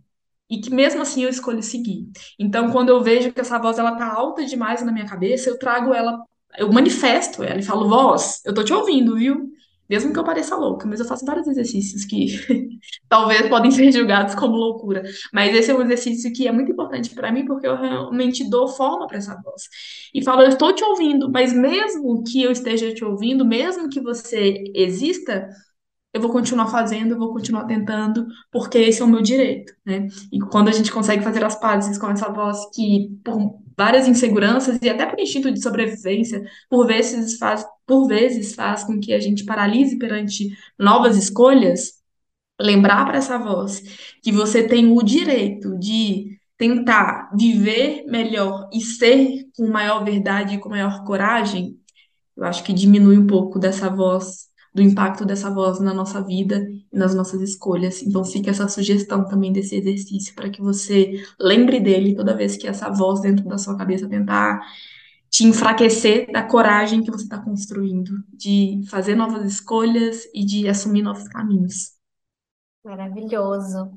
e 0.49 0.61
que 0.61 0.70
mesmo 0.70 1.03
assim 1.03 1.25
eu 1.25 1.29
escolho 1.29 1.62
seguir. 1.62 2.09
Então, 2.38 2.70
quando 2.70 2.90
eu 2.90 3.03
vejo 3.03 3.33
que 3.33 3.40
essa 3.40 3.59
voz 3.59 3.79
ela 3.79 3.96
tá 3.96 4.07
alta 4.12 4.44
demais 4.44 4.83
na 4.83 4.92
minha 4.92 5.07
cabeça, 5.07 5.51
eu 5.51 5.59
trago 5.59 5.92
ela 5.92 6.22
eu 6.59 6.73
manifesto 6.73 7.43
ela 7.43 7.59
e 7.59 7.63
falo, 7.63 7.89
voz, 7.89 8.41
eu 8.45 8.55
tô 8.55 8.65
te 8.65 8.73
ouvindo, 8.73 9.17
viu? 9.17 9.51
Mesmo 9.89 10.13
que 10.13 10.19
eu 10.19 10.25
pareça 10.25 10.57
louca, 10.57 10.87
mas 10.87 10.99
eu 10.99 11.07
faço 11.07 11.25
vários 11.25 11.47
exercícios 11.47 12.05
que 12.05 12.27
talvez 13.09 13.49
podem 13.49 13.71
ser 13.71 13.93
julgados 13.93 14.35
como 14.35 14.57
loucura. 14.57 15.03
Mas 15.33 15.55
esse 15.55 15.71
é 15.71 15.75
um 15.75 15.83
exercício 15.83 16.33
que 16.33 16.49
é 16.49 16.53
muito 16.53 16.73
importante 16.73 17.15
para 17.15 17.31
mim, 17.31 17.45
porque 17.45 17.67
eu 17.67 17.77
realmente 17.77 18.49
dou 18.51 18.67
forma 18.67 19.07
para 19.07 19.19
essa 19.19 19.41
voz. 19.41 19.63
E 20.13 20.25
falo, 20.25 20.43
eu 20.43 20.49
estou 20.49 20.73
te 20.75 20.83
ouvindo, 20.83 21.31
mas 21.31 21.53
mesmo 21.53 22.25
que 22.25 22.43
eu 22.43 22.51
esteja 22.51 22.93
te 22.93 23.05
ouvindo, 23.05 23.45
mesmo 23.45 23.89
que 23.89 24.01
você 24.01 24.65
exista, 24.75 25.49
eu 26.13 26.21
vou 26.21 26.31
continuar 26.33 26.67
fazendo, 26.69 27.13
eu 27.13 27.19
vou 27.19 27.33
continuar 27.33 27.65
tentando, 27.67 28.27
porque 28.51 28.79
esse 28.79 29.03
é 29.03 29.05
o 29.05 29.09
meu 29.09 29.23
direito, 29.23 29.73
né? 29.85 30.09
E 30.33 30.41
quando 30.41 30.69
a 30.69 30.73
gente 30.73 30.91
consegue 30.91 31.23
fazer 31.23 31.45
as 31.45 31.61
pazes 31.61 31.97
com 31.99 32.11
essa 32.11 32.29
voz 32.33 32.59
que, 32.75 33.11
por 33.25 33.61
várias 33.77 34.09
inseguranças 34.09 34.79
e 34.81 34.89
até 34.89 35.07
por 35.07 35.21
instinto 35.21 35.51
de 35.53 35.62
sobrevivência, 35.62 36.43
por 36.69 36.87
vezes 36.87 37.37
faz, 37.39 37.65
por 37.87 38.07
vezes 38.07 38.55
faz 38.55 38.85
com 38.85 38.99
que 38.99 39.12
a 39.12 39.21
gente 39.21 39.45
paralise 39.45 39.99
perante 39.99 40.49
novas 40.79 41.17
escolhas, 41.17 42.01
lembrar 42.61 43.05
para 43.05 43.19
essa 43.19 43.39
voz 43.39 43.83
que 44.23 44.33
você 44.33 44.67
tem 44.67 44.91
o 44.91 45.03
direito 45.03 45.79
de 45.79 46.39
tentar 46.57 47.31
viver 47.37 48.05
melhor 48.07 48.69
e 48.73 48.81
ser 48.81 49.47
com 49.55 49.69
maior 49.69 50.05
verdade 50.05 50.55
e 50.55 50.59
com 50.59 50.71
maior 50.71 51.05
coragem, 51.05 51.79
eu 52.37 52.45
acho 52.45 52.65
que 52.65 52.73
diminui 52.73 53.19
um 53.19 53.27
pouco 53.27 53.59
dessa 53.59 53.91
voz 53.91 54.49
do 54.77 54.83
impacto 54.83 55.25
dessa 55.25 55.51
voz 55.51 55.81
na 55.81 55.95
nossa 55.95 56.23
vida 56.23 56.69
e 56.93 56.99
nas 56.99 57.15
nossas 57.15 57.41
escolhas. 57.41 58.03
Então 58.03 58.23
fica 58.23 58.51
essa 58.51 58.69
sugestão 58.69 59.27
também 59.27 59.51
desse 59.51 59.75
exercício 59.75 60.35
para 60.35 60.51
que 60.51 60.61
você 60.61 61.15
lembre 61.41 61.81
dele 61.81 62.15
toda 62.15 62.37
vez 62.37 62.59
que 62.59 62.69
essa 62.69 62.91
voz 62.91 63.23
dentro 63.23 63.49
da 63.49 63.57
sua 63.57 63.75
cabeça 63.75 64.07
tentar 64.07 64.61
te 65.31 65.45
enfraquecer 65.45 66.31
da 66.31 66.43
coragem 66.43 67.03
que 67.03 67.11
você 67.11 67.25
está 67.25 67.39
construindo, 67.39 68.23
de 68.35 68.83
fazer 68.91 69.15
novas 69.15 69.51
escolhas 69.51 70.29
e 70.35 70.45
de 70.45 70.69
assumir 70.69 71.01
novos 71.01 71.27
caminhos. 71.27 71.93
Maravilhoso. 72.85 73.91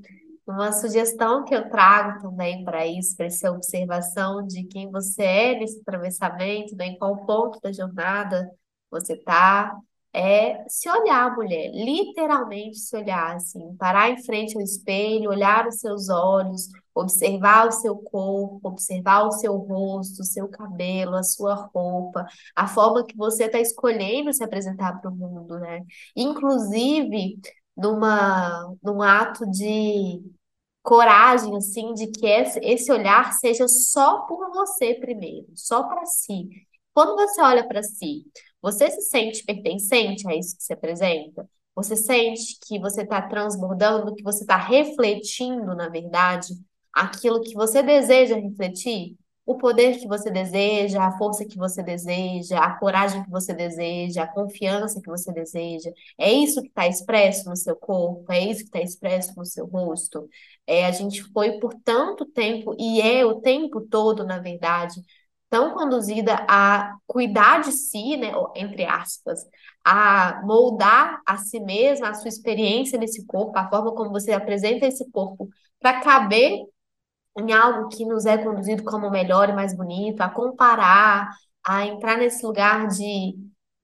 Uma 0.48 0.72
sugestão 0.72 1.44
que 1.44 1.54
eu 1.54 1.70
trago 1.70 2.22
também 2.22 2.64
para 2.64 2.88
isso, 2.88 3.18
para 3.18 3.26
essa 3.26 3.52
observação 3.52 4.48
de 4.48 4.64
quem 4.64 4.90
você 4.90 5.24
é 5.24 5.60
nesse 5.60 5.82
atravessamento, 5.82 6.74
né, 6.78 6.88
em 6.88 6.98
qual 6.98 7.26
ponto 7.26 7.60
da 7.62 7.72
jornada 7.72 8.50
você 8.90 9.14
está, 9.14 9.78
é 10.14 10.64
se 10.68 10.90
olhar, 10.90 11.36
mulher, 11.36 11.72
literalmente 11.72 12.80
se 12.80 12.96
olhar, 12.98 13.36
assim, 13.36 13.76
parar 13.78 14.10
em 14.10 14.24
frente 14.24 14.56
ao 14.56 14.62
espelho, 14.62 15.30
olhar 15.30 15.68
os 15.68 15.76
seus 15.80 16.10
olhos, 16.10 16.70
observar 16.96 17.68
o 17.68 17.72
seu 17.72 17.96
corpo, 17.98 18.68
observar 18.70 19.28
o 19.28 19.32
seu 19.32 19.56
rosto, 19.56 20.22
o 20.22 20.26
seu 20.26 20.48
cabelo, 20.50 21.16
a 21.16 21.24
sua 21.24 21.54
roupa, 21.56 22.26
a 22.56 22.68
forma 22.68 23.06
que 23.06 23.16
você 23.16 23.46
está 23.46 23.60
escolhendo 23.60 24.34
se 24.34 24.44
apresentar 24.44 25.00
para 25.00 25.12
o 25.12 25.16
mundo, 25.16 25.60
né? 25.60 25.82
Inclusive, 26.16 27.40
numa, 27.78 28.76
num 28.84 29.02
ato 29.02 29.46
de 29.50 30.22
coragem, 30.84 31.56
assim, 31.58 31.94
de 31.94 32.08
que 32.08 32.26
esse, 32.26 32.60
esse 32.64 32.92
olhar 32.92 33.34
seja 33.34 33.68
só 33.68 34.22
por 34.22 34.52
você 34.52 34.96
primeiro, 34.96 35.48
só 35.56 35.84
para 35.84 36.06
si. 36.06 36.50
Quando 36.94 37.16
você 37.16 37.42
olha 37.42 37.68
para 37.68 37.84
si, 37.84 38.26
você 38.62 38.90
se 38.92 39.02
sente 39.04 39.44
pertencente 39.44 40.28
a 40.28 40.36
isso 40.36 40.56
que 40.58 40.64
se 40.64 40.74
apresenta? 40.74 41.50
Você 41.76 41.96
sente 41.96 42.58
que 42.68 42.80
você 42.80 43.04
está 43.04 43.22
transbordando, 43.22 44.14
que 44.16 44.24
você 44.24 44.42
está 44.44 44.58
refletindo, 44.58 45.76
na 45.76 45.88
verdade, 45.88 46.54
aquilo 46.94 47.42
que 47.42 47.54
você 47.54 47.82
deseja 47.82 48.36
refletir? 48.36 49.16
O 49.46 49.58
poder 49.58 49.98
que 49.98 50.08
você 50.08 50.30
deseja, 50.30 51.04
a 51.04 51.18
força 51.18 51.44
que 51.44 51.58
você 51.58 51.82
deseja, 51.82 52.60
a 52.60 52.78
coragem 52.78 53.24
que 53.24 53.32
você 53.32 53.52
deseja, 53.54 54.24
a 54.24 54.28
confiança 54.28 55.02
que 55.02 55.08
você 55.10 55.32
deseja. 55.34 55.90
É 56.20 56.32
isso 56.32 56.62
que 56.62 56.68
está 56.68 56.88
expresso 56.88 57.50
no 57.50 57.56
seu 57.56 57.76
corpo? 57.76 58.32
É 58.32 58.40
isso 58.40 58.60
que 58.60 58.66
está 58.68 58.82
expresso 58.82 59.34
no 59.36 59.46
seu 59.46 59.66
rosto? 59.66 60.30
É, 60.68 60.86
a 60.86 60.92
gente 60.92 61.24
foi 61.34 61.60
por 61.60 61.74
tanto 61.84 62.26
tempo, 62.26 62.76
e 62.78 63.02
é 63.02 63.26
o 63.26 63.42
tempo 63.42 63.82
todo, 63.82 64.24
na 64.24 64.38
verdade, 64.38 65.02
tão 65.50 65.74
conduzida 65.74 66.46
a 66.48 66.96
cuidar 67.08 67.62
de 67.62 67.72
si, 67.72 68.18
né, 68.18 68.32
entre 68.56 68.86
aspas, 68.86 69.40
a 69.84 70.42
moldar 70.44 71.22
a 71.26 71.38
si 71.38 71.60
mesma, 71.60 72.10
a 72.10 72.14
sua 72.14 72.30
experiência 72.30 73.00
nesse 73.00 73.26
corpo, 73.26 73.58
a 73.58 73.70
forma 73.70 73.94
como 73.94 74.12
você 74.12 74.32
apresenta 74.32 74.86
esse 74.86 75.10
corpo 75.12 75.50
para 75.80 76.02
caber 76.02 76.60
em 77.38 77.54
algo 77.54 77.90
que 77.90 78.06
nos 78.06 78.26
é 78.26 78.38
conduzido 78.38 78.84
como 78.84 79.10
melhor 79.10 79.50
e 79.50 79.54
mais 79.54 79.76
bonito, 79.76 80.22
a 80.22 80.30
comparar, 80.30 81.30
a 81.66 81.86
entrar 81.86 82.18
nesse 82.18 82.46
lugar 82.46 82.88
de, 82.88 83.36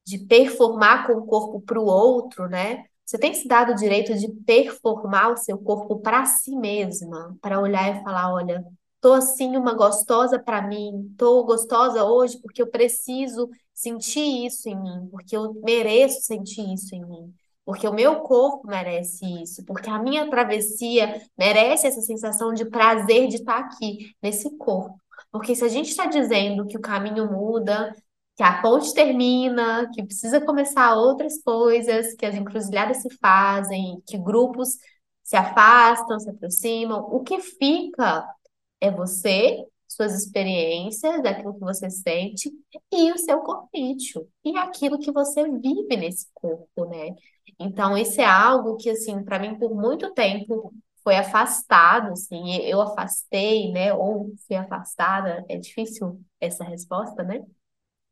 de 0.06 0.20
performar 0.20 1.08
com 1.08 1.14
o 1.14 1.26
corpo 1.26 1.62
para 1.62 1.80
o 1.80 1.86
outro, 1.86 2.48
né? 2.48 2.84
Você 3.06 3.18
tem 3.20 3.34
se 3.34 3.48
dado 3.48 3.72
o 3.74 3.76
direito 3.76 4.16
de 4.18 4.28
performar 4.46 5.32
o 5.32 5.38
seu 5.38 5.58
corpo 5.60 6.00
para 6.00 6.26
si 6.26 6.56
mesma, 6.56 7.38
para 7.42 7.60
olhar 7.62 7.96
e 7.96 8.04
falar, 8.04 8.34
olha, 8.34 8.64
tô 9.06 9.14
assim 9.14 9.56
uma 9.56 9.76
gostosa 9.76 10.40
para 10.40 10.64
mim, 10.64 11.14
tô 11.16 11.44
gostosa 11.44 12.04
hoje 12.04 12.40
porque 12.42 12.60
eu 12.60 12.66
preciso 12.66 13.48
sentir 13.72 14.48
isso 14.48 14.68
em 14.68 14.76
mim, 14.76 15.08
porque 15.12 15.38
eu 15.38 15.54
mereço 15.64 16.22
sentir 16.22 16.74
isso 16.74 16.96
em 16.96 17.06
mim, 17.06 17.32
porque 17.64 17.88
o 17.88 17.94
meu 17.94 18.22
corpo 18.22 18.68
merece 18.68 19.24
isso, 19.44 19.64
porque 19.64 19.92
a 19.92 20.00
minha 20.00 20.28
travessia 20.28 21.22
merece 21.38 21.86
essa 21.86 22.02
sensação 22.02 22.52
de 22.52 22.66
prazer 22.66 23.28
de 23.28 23.36
estar 23.36 23.60
aqui 23.60 24.12
nesse 24.24 24.58
corpo. 24.58 25.00
Porque 25.32 25.54
se 25.54 25.64
a 25.64 25.68
gente 25.70 25.90
está 25.92 26.08
dizendo 26.08 26.66
que 26.66 26.76
o 26.76 26.82
caminho 26.82 27.32
muda, 27.32 27.96
que 28.36 28.42
a 28.42 28.60
ponte 28.60 28.92
termina, 28.92 29.88
que 29.94 30.04
precisa 30.04 30.42
começar 30.44 30.96
outras 30.96 31.40
coisas, 31.44 32.16
que 32.16 32.26
as 32.26 32.34
encruzilhadas 32.34 33.04
se 33.04 33.16
fazem, 33.22 34.02
que 34.08 34.18
grupos 34.18 34.80
se 35.24 35.36
afastam, 35.36 36.20
se 36.20 36.28
aproximam, 36.28 37.02
o 37.12 37.20
que 37.22 37.40
fica 37.40 38.28
é 38.86 38.92
você, 38.92 39.66
suas 39.88 40.14
experiências, 40.14 41.22
daquilo 41.24 41.54
que 41.54 41.60
você 41.60 41.90
sente 41.90 42.52
e 42.92 43.12
o 43.12 43.18
seu 43.18 43.40
corpício 43.42 44.28
e 44.44 44.58
aquilo 44.58 45.00
que 45.00 45.12
você 45.12 45.44
vive 45.44 45.96
nesse 45.98 46.28
corpo, 46.34 46.86
né? 46.86 47.16
Então, 47.60 47.98
isso 47.98 48.20
é 48.22 48.26
algo 48.26 48.76
que, 48.78 48.90
assim, 48.90 49.24
para 49.24 49.40
mim, 49.40 49.58
por 49.58 49.74
muito 49.76 50.14
tempo 50.14 50.74
foi 51.04 51.16
afastado, 51.18 52.12
assim, 52.14 52.56
eu 52.64 52.82
afastei, 52.82 53.72
né? 53.72 53.94
Ou 53.94 54.34
fui 54.48 54.56
afastada, 54.56 55.46
é 55.50 55.58
difícil 55.58 56.20
essa 56.40 56.64
resposta, 56.64 57.24
né? 57.24 57.42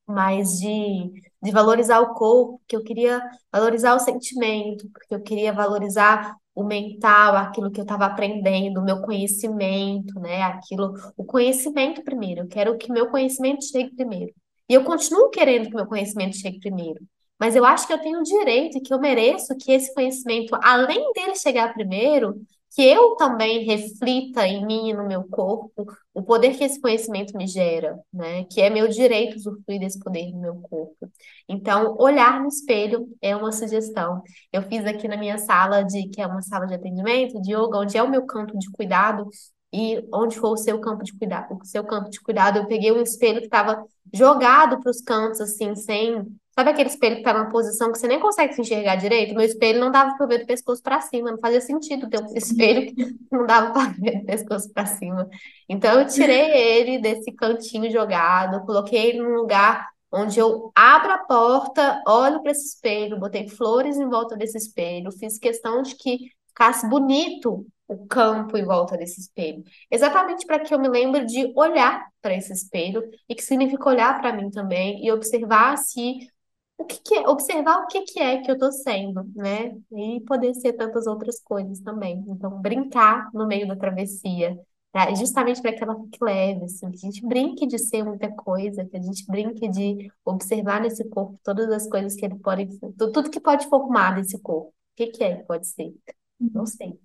Mas 0.07 0.59
de, 0.59 1.11
de 1.43 1.51
valorizar 1.51 1.99
o 1.99 2.13
corpo, 2.13 2.61
que 2.67 2.75
eu 2.75 2.83
queria 2.83 3.21
valorizar 3.51 3.95
o 3.95 3.99
sentimento, 3.99 4.89
porque 4.89 5.13
eu 5.13 5.21
queria 5.21 5.51
valorizar 5.51 6.35
o 6.55 6.63
mental, 6.63 7.35
aquilo 7.35 7.71
que 7.71 7.79
eu 7.79 7.83
estava 7.83 8.05
aprendendo, 8.05 8.79
o 8.79 8.83
meu 8.83 9.01
conhecimento, 9.01 10.19
né? 10.19 10.43
Aquilo, 10.43 10.93
o 11.17 11.25
conhecimento 11.25 12.03
primeiro. 12.03 12.41
Eu 12.41 12.47
quero 12.47 12.77
que 12.77 12.91
meu 12.91 13.09
conhecimento 13.09 13.65
chegue 13.65 13.93
primeiro. 13.95 14.33
E 14.69 14.73
eu 14.73 14.83
continuo 14.83 15.29
querendo 15.29 15.69
que 15.69 15.75
meu 15.75 15.87
conhecimento 15.87 16.37
chegue 16.37 16.59
primeiro. 16.59 16.99
Mas 17.39 17.55
eu 17.55 17.65
acho 17.65 17.85
que 17.85 17.93
eu 17.93 17.99
tenho 17.99 18.19
o 18.19 18.23
direito 18.23 18.77
e 18.77 18.81
que 18.81 18.93
eu 18.93 18.99
mereço 18.99 19.55
que 19.57 19.71
esse 19.71 19.93
conhecimento, 19.93 20.55
além 20.63 21.11
dele 21.13 21.35
chegar 21.35 21.73
primeiro, 21.73 22.39
que 22.73 22.81
eu 22.81 23.15
também 23.15 23.65
reflita 23.65 24.47
em 24.47 24.65
mim 24.65 24.89
e 24.89 24.93
no 24.93 25.07
meu 25.07 25.23
corpo 25.25 25.85
o 26.13 26.23
poder 26.23 26.57
que 26.57 26.63
esse 26.63 26.81
conhecimento 26.81 27.37
me 27.37 27.45
gera, 27.45 27.99
né? 28.11 28.45
Que 28.45 28.61
é 28.61 28.69
meu 28.69 28.87
direito 28.87 29.35
usufruir 29.35 29.79
desse 29.79 29.99
poder 29.99 30.31
no 30.31 30.41
meu 30.41 30.55
corpo. 30.55 31.11
Então, 31.47 31.95
olhar 31.99 32.41
no 32.41 32.47
espelho 32.47 33.07
é 33.21 33.35
uma 33.35 33.51
sugestão. 33.51 34.23
Eu 34.51 34.63
fiz 34.63 34.85
aqui 34.85 35.07
na 35.07 35.17
minha 35.17 35.37
sala 35.37 35.83
de, 35.83 36.09
que 36.09 36.19
é 36.21 36.25
uma 36.25 36.41
sala 36.41 36.65
de 36.65 36.73
atendimento, 36.73 37.39
de 37.41 37.53
yoga, 37.53 37.77
onde 37.77 37.97
é 37.97 38.01
o 38.01 38.09
meu 38.09 38.25
canto 38.25 38.57
de 38.57 38.69
cuidado, 38.71 39.29
e 39.71 40.07
onde 40.13 40.37
for 40.37 40.51
o 40.51 40.57
seu 40.57 40.79
campo 40.79 41.03
de 41.03 41.17
cuidado, 41.17 41.57
o 41.59 41.65
seu 41.65 41.83
campo 41.83 42.09
de 42.09 42.21
cuidado, 42.21 42.59
eu 42.59 42.67
peguei 42.67 42.91
um 42.91 43.01
espelho 43.01 43.39
que 43.39 43.45
estava 43.45 43.83
jogado 44.13 44.79
para 44.79 44.91
os 44.91 45.01
cantos, 45.01 45.41
assim, 45.41 45.75
sem 45.75 46.23
Sabe 46.55 46.69
aquele 46.69 46.89
espelho 46.89 47.15
que 47.15 47.23
tá 47.23 47.33
numa 47.33 47.49
posição 47.49 47.91
que 47.91 47.97
você 47.97 48.07
nem 48.07 48.19
consegue 48.19 48.53
se 48.53 48.61
enxergar 48.61 48.95
direito? 48.95 49.33
Meu 49.33 49.43
espelho 49.43 49.79
não 49.79 49.91
dava 49.91 50.15
para 50.15 50.27
ver 50.27 50.39
do 50.39 50.45
pescoço 50.45 50.83
para 50.83 51.01
cima, 51.01 51.31
não 51.31 51.39
fazia 51.39 51.59
sentido 51.59 52.07
ter 52.07 52.21
um 52.21 52.27
espelho 52.35 52.93
que 52.93 53.15
não 53.31 53.45
dava 53.45 53.73
para 53.73 53.91
ver 53.93 54.19
do 54.19 54.25
pescoço 54.25 54.71
para 54.71 54.85
cima. 54.85 55.27
Então 55.67 55.99
eu 55.99 56.07
tirei 56.07 56.51
ele 56.51 56.99
desse 56.99 57.31
cantinho 57.31 57.91
jogado, 57.91 58.63
coloquei 58.65 59.09
ele 59.09 59.23
num 59.23 59.33
lugar 59.33 59.87
onde 60.11 60.37
eu 60.39 60.71
abro 60.75 61.11
a 61.11 61.17
porta, 61.17 61.99
olho 62.07 62.41
para 62.43 62.51
esse 62.51 62.67
espelho, 62.67 63.19
botei 63.19 63.47
flores 63.49 63.97
em 63.97 64.07
volta 64.07 64.37
desse 64.37 64.57
espelho, 64.57 65.11
fiz 65.11 65.39
questão 65.39 65.81
de 65.81 65.95
que 65.95 66.29
ficasse 66.49 66.87
bonito 66.87 67.65
o 67.87 68.05
campo 68.05 68.55
em 68.55 68.63
volta 68.63 68.95
desse 68.95 69.19
espelho. 69.19 69.63
Exatamente 69.89 70.45
para 70.45 70.59
que 70.59 70.71
eu 70.71 70.79
me 70.79 70.87
lembre 70.87 71.25
de 71.25 71.51
olhar 71.55 72.07
para 72.21 72.35
esse 72.35 72.53
espelho 72.53 73.03
e 73.27 73.33
que 73.33 73.41
significa 73.43 73.89
olhar 73.89 74.21
para 74.21 74.31
mim 74.33 74.51
também 74.51 75.03
e 75.03 75.11
observar 75.11 75.77
se 75.77 76.27
o 76.77 76.85
que, 76.85 76.97
que 77.01 77.15
é, 77.15 77.27
observar 77.29 77.83
o 77.83 77.87
que, 77.87 78.01
que 78.01 78.19
é 78.19 78.41
que 78.41 78.49
eu 78.51 78.55
estou 78.55 78.71
sendo, 78.71 79.23
né? 79.35 79.75
E 79.91 80.21
poder 80.21 80.53
ser 80.55 80.73
tantas 80.73 81.07
outras 81.07 81.39
coisas 81.41 81.79
também. 81.79 82.23
Então, 82.27 82.61
brincar 82.61 83.29
no 83.33 83.47
meio 83.47 83.67
da 83.67 83.75
travessia, 83.75 84.57
pra, 84.91 85.13
justamente 85.15 85.61
para 85.61 85.73
que 85.73 85.83
ela 85.83 85.95
fique 86.03 86.17
leve, 86.23 86.65
assim, 86.65 86.89
que 86.91 86.97
a 86.97 87.11
gente 87.11 87.25
brinque 87.27 87.67
de 87.67 87.77
ser 87.79 88.03
muita 88.03 88.29
coisa, 88.35 88.85
que 88.85 88.97
a 88.97 89.01
gente 89.01 89.25
brinque 89.27 89.67
de 89.69 90.11
observar 90.25 90.81
nesse 90.81 91.07
corpo 91.09 91.39
todas 91.43 91.69
as 91.71 91.87
coisas 91.87 92.15
que 92.15 92.25
ele 92.25 92.35
pode, 92.39 92.67
tudo 92.97 93.29
que 93.29 93.39
pode 93.39 93.67
formar 93.67 94.15
nesse 94.17 94.39
corpo. 94.39 94.69
O 94.69 94.73
que, 94.95 95.07
que 95.07 95.23
é 95.23 95.37
que 95.37 95.43
pode 95.43 95.67
ser? 95.67 95.93
Não 96.39 96.65
sei. 96.65 96.99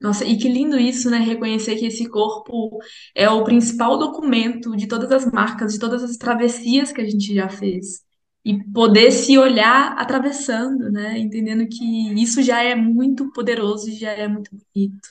Nossa, 0.00 0.24
e 0.24 0.36
que 0.36 0.48
lindo 0.48 0.78
isso, 0.78 1.10
né? 1.10 1.18
Reconhecer 1.18 1.76
que 1.76 1.86
esse 1.86 2.08
corpo 2.08 2.78
é 3.14 3.28
o 3.30 3.44
principal 3.44 3.98
documento 3.98 4.76
de 4.76 4.86
todas 4.86 5.10
as 5.10 5.24
marcas, 5.32 5.72
de 5.72 5.78
todas 5.78 6.02
as 6.02 6.16
travessias 6.18 6.92
que 6.92 7.00
a 7.00 7.08
gente 7.08 7.34
já 7.34 7.48
fez. 7.48 8.05
E 8.46 8.62
poder 8.72 9.10
se 9.10 9.36
olhar 9.36 9.94
atravessando, 9.98 10.90
né? 10.92 11.18
Entendendo 11.18 11.66
que 11.68 12.12
isso 12.14 12.40
já 12.42 12.62
é 12.62 12.76
muito 12.76 13.32
poderoso 13.32 13.90
e 13.90 13.94
já 13.96 14.12
é 14.12 14.28
muito 14.28 14.50
bonito. 14.52 15.08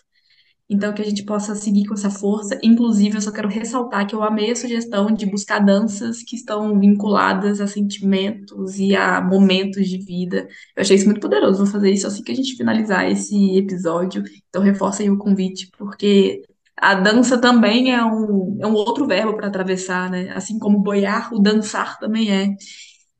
Então, 0.70 0.94
que 0.94 1.02
a 1.02 1.06
gente 1.06 1.24
possa 1.24 1.54
seguir 1.54 1.86
com 1.86 1.94
essa 1.94 2.10
força. 2.10 2.58
Inclusive, 2.64 3.18
eu 3.18 3.22
só 3.22 3.32
quero 3.32 3.50
ressaltar 3.50 4.08
que 4.08 4.16
eu 4.16 4.24
amei 4.24 4.52
a 4.52 4.56
sugestão 4.56 5.14
de 5.14 5.26
buscar 5.26 5.60
danças 5.60 6.24
que 6.24 6.36
estão 6.36 6.80
vinculadas 6.80 7.62
a 7.62 7.68
sentimentos 7.68 8.80
e 8.80 8.96
a 8.96 9.22
momentos 9.22 9.88
de 9.88 9.98
vida. 10.00 10.48
Eu 10.76 10.82
achei 10.82 10.96
isso 10.96 11.06
muito 11.06 11.20
poderoso. 11.22 11.60
Vou 11.64 11.68
fazer 11.68 11.92
isso 11.92 12.08
assim 12.08 12.24
que 12.24 12.32
a 12.32 12.36
gente 12.36 12.56
finalizar 12.56 13.10
esse 13.12 13.58
episódio. 13.58 14.24
Então, 14.50 14.64
reforça 14.64 15.04
aí 15.04 15.10
o 15.10 15.18
convite, 15.18 15.70
porque 15.78 16.42
a 16.78 16.96
dança 16.96 17.38
também 17.38 17.94
é 17.94 18.04
um, 18.04 18.58
é 18.62 18.68
um 18.68 18.74
outro 18.74 19.06
verbo 19.08 19.36
para 19.36 19.48
atravessar, 19.48 20.10
né? 20.10 20.32
Assim 20.34 20.58
como 20.58 20.80
boiar, 20.80 21.34
o 21.34 21.40
dançar 21.40 22.00
também 22.00 22.32
é 22.32 22.56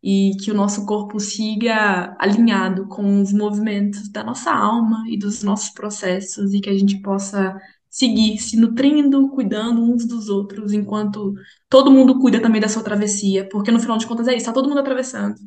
e 0.08 0.38
que 0.38 0.52
o 0.52 0.54
nosso 0.54 0.86
corpo 0.86 1.20
siga 1.20 2.16
alinhado 2.20 2.88
com 2.88 3.24
os 3.24 3.34
movimentos 3.34 4.08
da 4.08 4.24
nossa 4.24 4.52
alma 4.52 5.04
e 5.10 5.18
dos 5.18 5.42
nossos 5.42 5.72
processos 5.72 6.54
e 6.54 6.62
que 6.62 6.70
a 6.70 6.78
gente 6.78 7.02
possa 7.02 7.60
seguir 7.90 8.38
se 8.38 8.56
nutrindo, 8.56 9.30
cuidando 9.30 9.82
uns 9.82 10.06
dos 10.06 10.30
outros, 10.30 10.74
enquanto 10.74 11.34
todo 11.68 11.90
mundo 11.90 12.20
cuida 12.20 12.40
também 12.40 12.62
da 12.62 12.70
sua 12.70 12.84
travessia, 12.84 13.50
porque 13.50 13.72
no 13.72 13.80
final 13.80 13.98
de 13.98 14.06
contas 14.06 14.28
é 14.28 14.36
isso, 14.36 14.46
tá 14.46 14.54
todo 14.54 14.70
mundo 14.70 14.82
atravessando. 14.82 15.38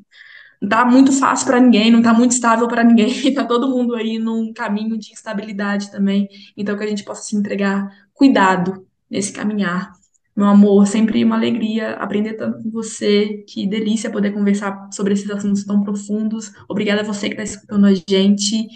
Não 0.61 0.69
tá 0.69 0.85
muito 0.85 1.13
fácil 1.13 1.47
para 1.47 1.61
ninguém, 1.61 1.89
não 1.93 2.03
tá 2.03 2.13
muito 2.13 2.33
estável 2.33 2.67
para 2.67 2.83
ninguém, 2.83 3.13
tá 3.33 3.45
todo 3.45 3.69
mundo 3.69 3.95
aí 3.95 4.19
num 4.19 4.53
caminho 4.53 4.99
de 4.99 5.13
instabilidade 5.13 5.89
também. 5.93 6.29
Então 6.57 6.77
que 6.77 6.83
a 6.83 6.89
gente 6.89 7.05
possa 7.05 7.23
se 7.23 7.37
entregar 7.37 7.89
cuidado 8.13 8.85
nesse 9.09 9.33
caminhar 9.33 9.93
meu 10.39 10.47
amor, 10.47 10.87
sempre 10.87 11.25
uma 11.25 11.35
alegria 11.35 11.95
aprender 11.95 12.35
tanto 12.35 12.63
com 12.63 12.71
você. 12.71 13.45
Que 13.49 13.67
delícia 13.67 14.09
poder 14.09 14.31
conversar 14.33 14.89
sobre 14.93 15.13
esses 15.13 15.29
assuntos 15.29 15.65
tão 15.65 15.83
profundos. 15.83 16.53
Obrigada 16.69 17.01
a 17.01 17.05
você 17.05 17.29
que 17.29 17.35
está 17.35 17.43
escutando 17.43 17.87
a 17.87 17.93
gente. 17.93 18.69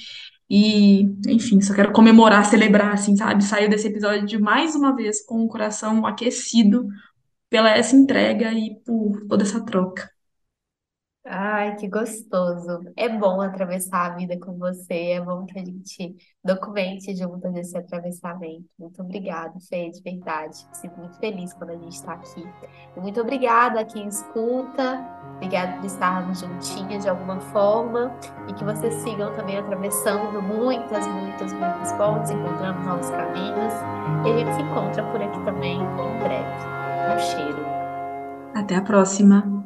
E, 0.51 1.05
enfim, 1.29 1.61
só 1.61 1.73
quero 1.73 1.93
comemorar, 1.93 2.45
celebrar, 2.47 2.93
assim, 2.95 3.17
sabe? 3.17 3.45
Saiu 3.45 3.71
desse 3.71 3.87
episódio 3.87 4.43
mais 4.43 4.75
uma 4.75 4.95
vez 4.97 5.25
com 5.25 5.45
o 5.45 5.49
coração 5.49 6.05
aquecido 6.05 6.85
pela 7.49 7.71
essa 7.71 7.95
entrega 7.95 8.53
e 8.53 8.75
por 8.85 9.25
toda 9.29 9.45
essa 9.45 9.65
troca. 9.65 10.11
Ai, 11.25 11.77
que 11.77 11.89
gostoso. 11.89 12.81
É 12.97 13.09
bom 13.09 13.41
atravessar 13.41 14.11
a 14.11 14.17
vida 14.17 14.37
com 14.41 14.59
você, 14.59 15.13
é 15.13 15.21
bom 15.21 15.47
que 15.47 15.57
a 15.57 15.65
gente 15.65 16.17
documente 16.45 17.15
juntas 17.15 17.55
esse 17.55 17.79
atravessamento. 17.79 18.65
Muito 18.77 19.01
obrigada, 19.01 19.55
Fê, 19.69 19.89
de 19.91 20.03
verdade. 20.03 20.67
Fico 20.81 20.99
muito 20.99 21.17
feliz 21.19 21.55
quando 21.55 21.71
a 21.71 21.77
gente 21.77 21.95
está 21.95 22.15
aqui. 22.15 22.45
Muito 22.97 23.21
obrigada 23.21 23.81
a 23.81 23.85
quem 23.85 24.09
escuta, 24.09 25.01
obrigada 25.37 25.77
por 25.77 25.87
estarmos 25.87 26.41
juntinhas 26.41 27.05
de 27.05 27.09
alguma 27.09 27.41
forma 27.41 28.13
e 28.49 28.53
que 28.55 28.65
vocês 28.65 28.93
sigam 28.95 29.33
também 29.35 29.59
atravessando 29.59 30.43
muitas, 30.43 31.07
muitas, 31.07 31.53
muitas 31.53 31.93
pontes, 31.93 32.33
encontrando 32.33 32.81
novos 32.81 33.09
caminhos. 33.11 33.73
E 34.27 34.33
a 34.33 34.39
gente 34.39 34.55
se 34.57 34.63
encontra 34.63 35.05
por 35.05 35.23
aqui 35.23 35.45
também 35.45 35.81
em 35.81 36.19
breve. 36.19 36.73
Um 37.15 37.19
cheiro. 37.21 37.63
Até 38.55 38.75
a 38.75 38.83
próxima. 38.83 39.62